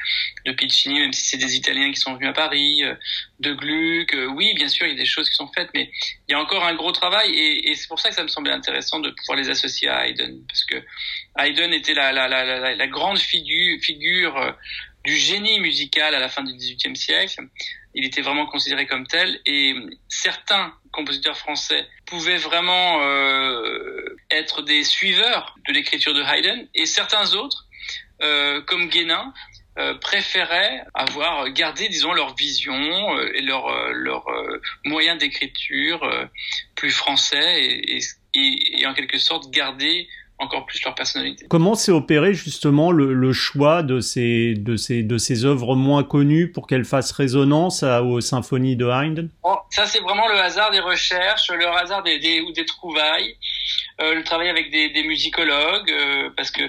de 0.45 0.51
Piccini, 0.51 0.99
même 0.99 1.13
si 1.13 1.25
c'est 1.25 1.37
des 1.37 1.55
Italiens 1.55 1.91
qui 1.91 1.99
sont 1.99 2.13
venus 2.15 2.29
à 2.29 2.33
Paris, 2.33 2.83
euh, 2.83 2.95
de 3.39 3.53
Gluck. 3.53 4.15
oui, 4.35 4.53
bien 4.55 4.67
sûr, 4.67 4.85
il 4.85 4.91
y 4.91 4.95
a 4.95 4.97
des 4.97 5.05
choses 5.05 5.29
qui 5.29 5.35
sont 5.35 5.49
faites, 5.53 5.69
mais 5.73 5.91
il 6.27 6.31
y 6.31 6.35
a 6.35 6.39
encore 6.39 6.65
un 6.65 6.75
gros 6.75 6.91
travail 6.91 7.31
et, 7.31 7.69
et 7.69 7.75
c'est 7.75 7.87
pour 7.87 7.99
ça 7.99 8.09
que 8.09 8.15
ça 8.15 8.23
me 8.23 8.27
semblait 8.27 8.53
intéressant 8.53 8.99
de 8.99 9.09
pouvoir 9.11 9.37
les 9.37 9.49
associer 9.49 9.87
à 9.89 10.07
Haydn, 10.07 10.41
parce 10.47 10.63
que 10.63 10.75
Haydn 11.37 11.73
était 11.73 11.93
la, 11.93 12.11
la, 12.11 12.27
la, 12.27 12.75
la 12.75 12.87
grande 12.87 13.19
figure, 13.19 13.79
figure 13.81 14.55
du 15.07 15.15
génie 15.15 15.59
musical 15.61 16.13
à 16.13 16.19
la 16.19 16.27
fin 16.27 16.43
du 16.43 16.53
XVIIIe 16.53 16.95
siècle. 16.95 17.47
Il 17.95 18.05
était 18.05 18.21
vraiment 18.21 18.45
considéré 18.45 18.85
comme 18.85 19.07
tel 19.07 19.39
et 19.45 19.73
certains 20.09 20.73
compositeurs 20.97 21.37
français 21.37 21.87
pouvaient 22.07 22.37
vraiment 22.37 23.03
euh, 23.03 24.17
être 24.31 24.63
des 24.63 24.83
suiveurs 24.83 25.55
de 25.67 25.73
l'écriture 25.73 26.13
de 26.15 26.23
Haydn. 26.23 26.67
Et 26.73 26.87
certains 26.87 27.35
autres, 27.35 27.67
euh, 28.23 28.61
comme 28.61 28.89
Guénin, 28.89 29.31
euh, 29.77 29.93
préféraient 29.99 30.81
avoir 30.95 31.51
gardé, 31.51 31.87
disons, 31.87 32.13
leur 32.13 32.35
vision 32.35 33.19
et 33.19 33.41
leur, 33.41 33.69
leur 33.93 34.25
moyen 34.85 35.15
d'écriture 35.15 36.01
plus 36.75 36.89
français 36.89 37.63
et, 37.63 37.99
et, 38.33 38.81
et, 38.81 38.87
en 38.87 38.95
quelque 38.95 39.19
sorte 39.19 39.51
garder 39.51 40.09
encore 40.39 40.65
plus 40.65 40.83
leur 40.83 40.93
personnalité. 40.93 41.47
Comment 41.49 41.75
s'est 41.75 41.91
opéré 41.91 42.33
justement 42.33 42.91
le, 42.91 43.13
le, 43.13 43.33
choix 43.33 43.83
de 43.83 43.99
ces, 43.99 44.53
de, 44.53 44.75
ces, 44.75 45.03
de 45.03 45.17
ces 45.17 45.45
œuvres 45.45 45.75
moins 45.75 46.03
connues 46.03 46.51
pour 46.51 46.67
qu'elles 46.67 46.85
fassent 46.85 47.11
résonance 47.11 47.83
à, 47.83 48.03
aux 48.03 48.21
symphonies 48.21 48.75
de 48.75 48.85
Haydn? 48.85 49.29
Bon, 49.43 49.57
Ça, 49.71 49.85
c'est 49.85 49.99
vraiment 49.99 50.27
le 50.27 50.39
hasard 50.39 50.71
des 50.71 50.79
recherches, 50.79 51.49
le 51.49 51.67
hasard 51.67 52.03
des, 52.03 52.19
des 52.19 52.41
ou 52.41 52.51
des 52.51 52.65
trouvailles, 52.65 53.35
euh, 54.01 54.13
le 54.13 54.23
travail 54.23 54.49
avec 54.49 54.71
des, 54.71 54.89
des 54.89 55.03
musicologues, 55.03 55.91
euh, 55.91 56.29
parce 56.35 56.51
que 56.51 56.63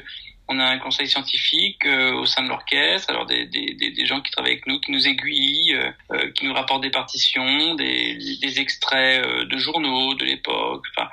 on 0.48 0.58
a 0.58 0.64
un 0.64 0.78
conseil 0.78 1.06
scientifique 1.06 1.84
euh, 1.84 2.12
au 2.14 2.24
sein 2.24 2.42
de 2.42 2.48
l'orchestre, 2.48 3.10
alors 3.10 3.26
des, 3.26 3.44
des, 3.46 3.74
des, 3.74 4.06
gens 4.06 4.20
qui 4.22 4.30
travaillent 4.30 4.52
avec 4.52 4.66
nous, 4.66 4.80
qui 4.80 4.92
nous 4.92 5.06
aiguillent, 5.06 5.74
euh, 5.74 5.90
euh, 6.12 6.30
qui 6.32 6.46
nous 6.46 6.54
rapportent 6.54 6.82
des 6.82 6.90
partitions, 6.90 7.74
des, 7.74 8.16
des 8.40 8.60
extraits 8.60 9.22
de 9.22 9.58
journaux 9.58 10.14
de 10.14 10.24
l'époque. 10.24 10.84
Enfin, 10.96 11.08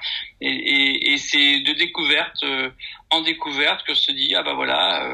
et, 0.48 1.18
c'est 1.18 1.60
de 1.60 1.74
découverte 1.74 2.44
en 3.10 3.22
découverte 3.22 3.84
que 3.86 3.94
se 3.94 4.12
dit 4.12 4.36
ah 4.36 4.44
bah 4.44 4.54
voilà 4.54 5.08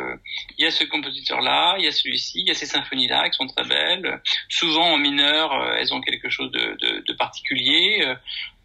il 0.57 0.63
y 0.63 0.67
a 0.67 0.71
ce 0.71 0.83
compositeur 0.85 1.41
là 1.41 1.75
il 1.77 1.85
y 1.85 1.87
a 1.87 1.91
celui-ci 1.91 2.39
il 2.41 2.47
y 2.47 2.51
a 2.51 2.53
ces 2.53 2.65
symphonies 2.65 3.07
là 3.07 3.29
qui 3.29 3.37
sont 3.37 3.47
très 3.47 3.63
belles 3.65 4.21
souvent 4.49 4.93
en 4.93 4.97
mineur 4.97 5.53
elles 5.77 5.93
ont 5.93 6.01
quelque 6.01 6.29
chose 6.29 6.51
de, 6.51 7.13
particulier 7.13 8.03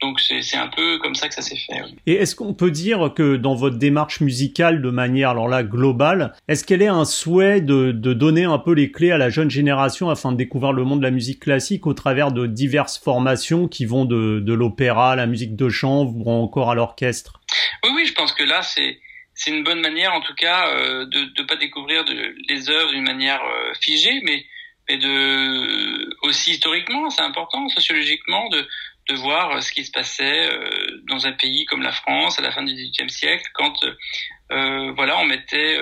donc 0.02 0.20
c'est 0.20 0.56
un 0.56 0.68
peu 0.68 0.98
comme 0.98 1.14
ça 1.14 1.28
que 1.28 1.34
ça 1.34 1.40
s'est 1.40 1.56
fait. 1.56 1.80
Et 2.06 2.14
est-ce 2.14 2.36
qu'on 2.36 2.52
peut 2.52 2.70
dire 2.70 3.12
que 3.14 3.36
dans 3.36 3.54
votre 3.54 3.76
démarche 3.76 4.20
musicale 4.20 4.82
de 4.82 4.90
manière 4.90 5.30
alors 5.30 5.48
là 5.48 5.62
globale, 5.62 6.34
est-ce 6.48 6.64
qu'elle 6.64 6.82
est 6.82 6.86
un 6.86 7.06
souhait 7.06 7.62
de, 7.62 7.92
de, 7.92 8.12
donner 8.12 8.44
un 8.44 8.58
peu 8.58 8.72
les 8.72 8.90
clés 8.90 9.10
à 9.10 9.18
la 9.18 9.30
jeune 9.30 9.50
génération 9.50 10.10
afin 10.10 10.32
de 10.32 10.36
découvrir 10.36 10.72
le 10.72 10.84
monde 10.84 10.98
de 10.98 11.04
la 11.04 11.10
musique 11.10 11.40
classique 11.40 11.86
au 11.86 11.94
travers 11.94 12.30
de 12.30 12.46
diverses 12.46 12.98
formations 12.98 13.68
qui 13.68 13.86
vont 13.86 14.04
de, 14.04 14.40
de 14.40 14.52
l'opéra, 14.52 15.16
la 15.16 15.26
musique 15.26 15.56
de 15.56 15.68
chambre 15.70 16.14
ou 16.26 16.30
encore 16.30 16.55
à 16.64 16.74
l'orchestre. 16.74 17.40
Oui, 17.84 17.90
oui, 17.94 18.06
je 18.06 18.12
pense 18.14 18.32
que 18.32 18.44
là 18.44 18.62
c'est 18.62 18.98
c'est 19.36 19.50
une 19.50 19.62
bonne 19.62 19.80
manière 19.80 20.14
en 20.14 20.20
tout 20.20 20.34
cas 20.34 20.68
euh, 20.68 21.04
de 21.04 21.30
ne 21.38 21.46
pas 21.46 21.56
découvrir 21.56 22.04
les 22.48 22.70
œuvres 22.70 22.90
d'une 22.90 23.04
manière 23.04 23.42
euh, 23.44 23.72
figée, 23.80 24.20
mais 24.24 24.44
mais 24.88 24.98
de 24.98 26.16
aussi 26.22 26.52
historiquement, 26.52 27.10
c'est 27.10 27.22
important, 27.22 27.68
sociologiquement, 27.68 28.48
de 28.48 28.66
de 29.08 29.14
voir 29.14 29.50
euh, 29.50 29.60
ce 29.60 29.70
qui 29.70 29.84
se 29.84 29.92
passait 29.92 30.48
dans 31.06 31.26
un 31.26 31.32
pays 31.32 31.64
comme 31.66 31.82
la 31.82 31.92
France 31.92 32.38
à 32.38 32.42
la 32.42 32.50
fin 32.50 32.62
du 32.62 32.72
XVIIIe 32.72 33.10
siècle, 33.10 33.44
quand 33.54 33.74
voilà, 34.48 35.18
on 35.18 35.24
mettait 35.24 35.78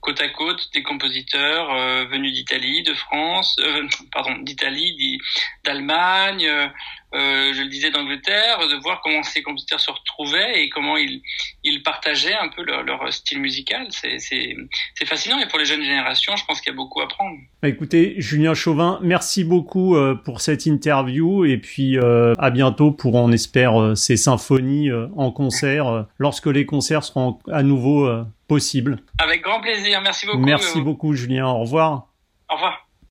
côte 0.00 0.20
à 0.20 0.28
côte 0.28 0.70
des 0.74 0.82
compositeurs 0.82 2.06
venus 2.08 2.32
d'Italie, 2.32 2.82
de 2.82 2.94
France, 2.94 3.56
pardon, 4.12 4.36
d'Italie, 4.38 5.18
d'Allemagne, 5.64 6.50
euh, 7.14 7.52
je 7.54 7.62
le 7.62 7.68
disais 7.68 7.90
d'Angleterre, 7.90 8.58
de 8.68 8.82
voir 8.82 9.00
comment 9.02 9.22
ces 9.22 9.42
compositeurs 9.42 9.80
se 9.80 9.90
retrouvaient 9.90 10.62
et 10.62 10.68
comment 10.68 10.96
ils, 10.96 11.22
ils 11.62 11.82
partageaient 11.82 12.34
un 12.34 12.48
peu 12.48 12.62
leur, 12.64 12.82
leur 12.82 13.12
style 13.12 13.40
musical. 13.40 13.86
C'est 13.90 15.06
fascinant 15.06 15.38
et 15.38 15.46
pour 15.46 15.58
les 15.58 15.64
jeunes 15.64 15.82
générations, 15.82 16.34
je 16.36 16.44
pense 16.44 16.60
qu'il 16.60 16.72
y 16.72 16.74
a 16.74 16.76
beaucoup 16.76 17.00
à 17.00 17.08
prendre. 17.08 17.36
Écoutez, 17.62 18.14
Julien 18.18 18.54
Chauvin, 18.54 18.98
merci 19.02 19.44
beaucoup 19.44 19.96
euh, 19.96 20.14
pour 20.14 20.40
cette 20.40 20.66
interview 20.66 21.44
et 21.44 21.58
puis 21.58 21.96
euh, 21.98 22.34
à 22.38 22.50
bientôt 22.50 22.90
pour, 22.90 23.14
on 23.14 23.30
espère, 23.32 23.96
ces 23.96 24.16
symphonies 24.16 24.90
en 25.16 25.30
concert 25.30 26.06
lorsque 26.18 26.46
les 26.46 26.66
concerts 26.66 27.04
seront 27.04 27.38
à 27.50 27.62
nouveau 27.62 28.08
possibles. 28.48 28.98
Avec 29.18 29.42
grand 29.42 29.60
plaisir, 29.60 30.00
merci 30.00 30.26
beaucoup. 30.26 30.38
Merci 30.38 30.80
beaucoup 30.80 31.14
Julien, 31.14 31.46
au 31.46 31.60
revoir. 31.60 32.08
Au 32.50 32.54
revoir. 32.54 32.85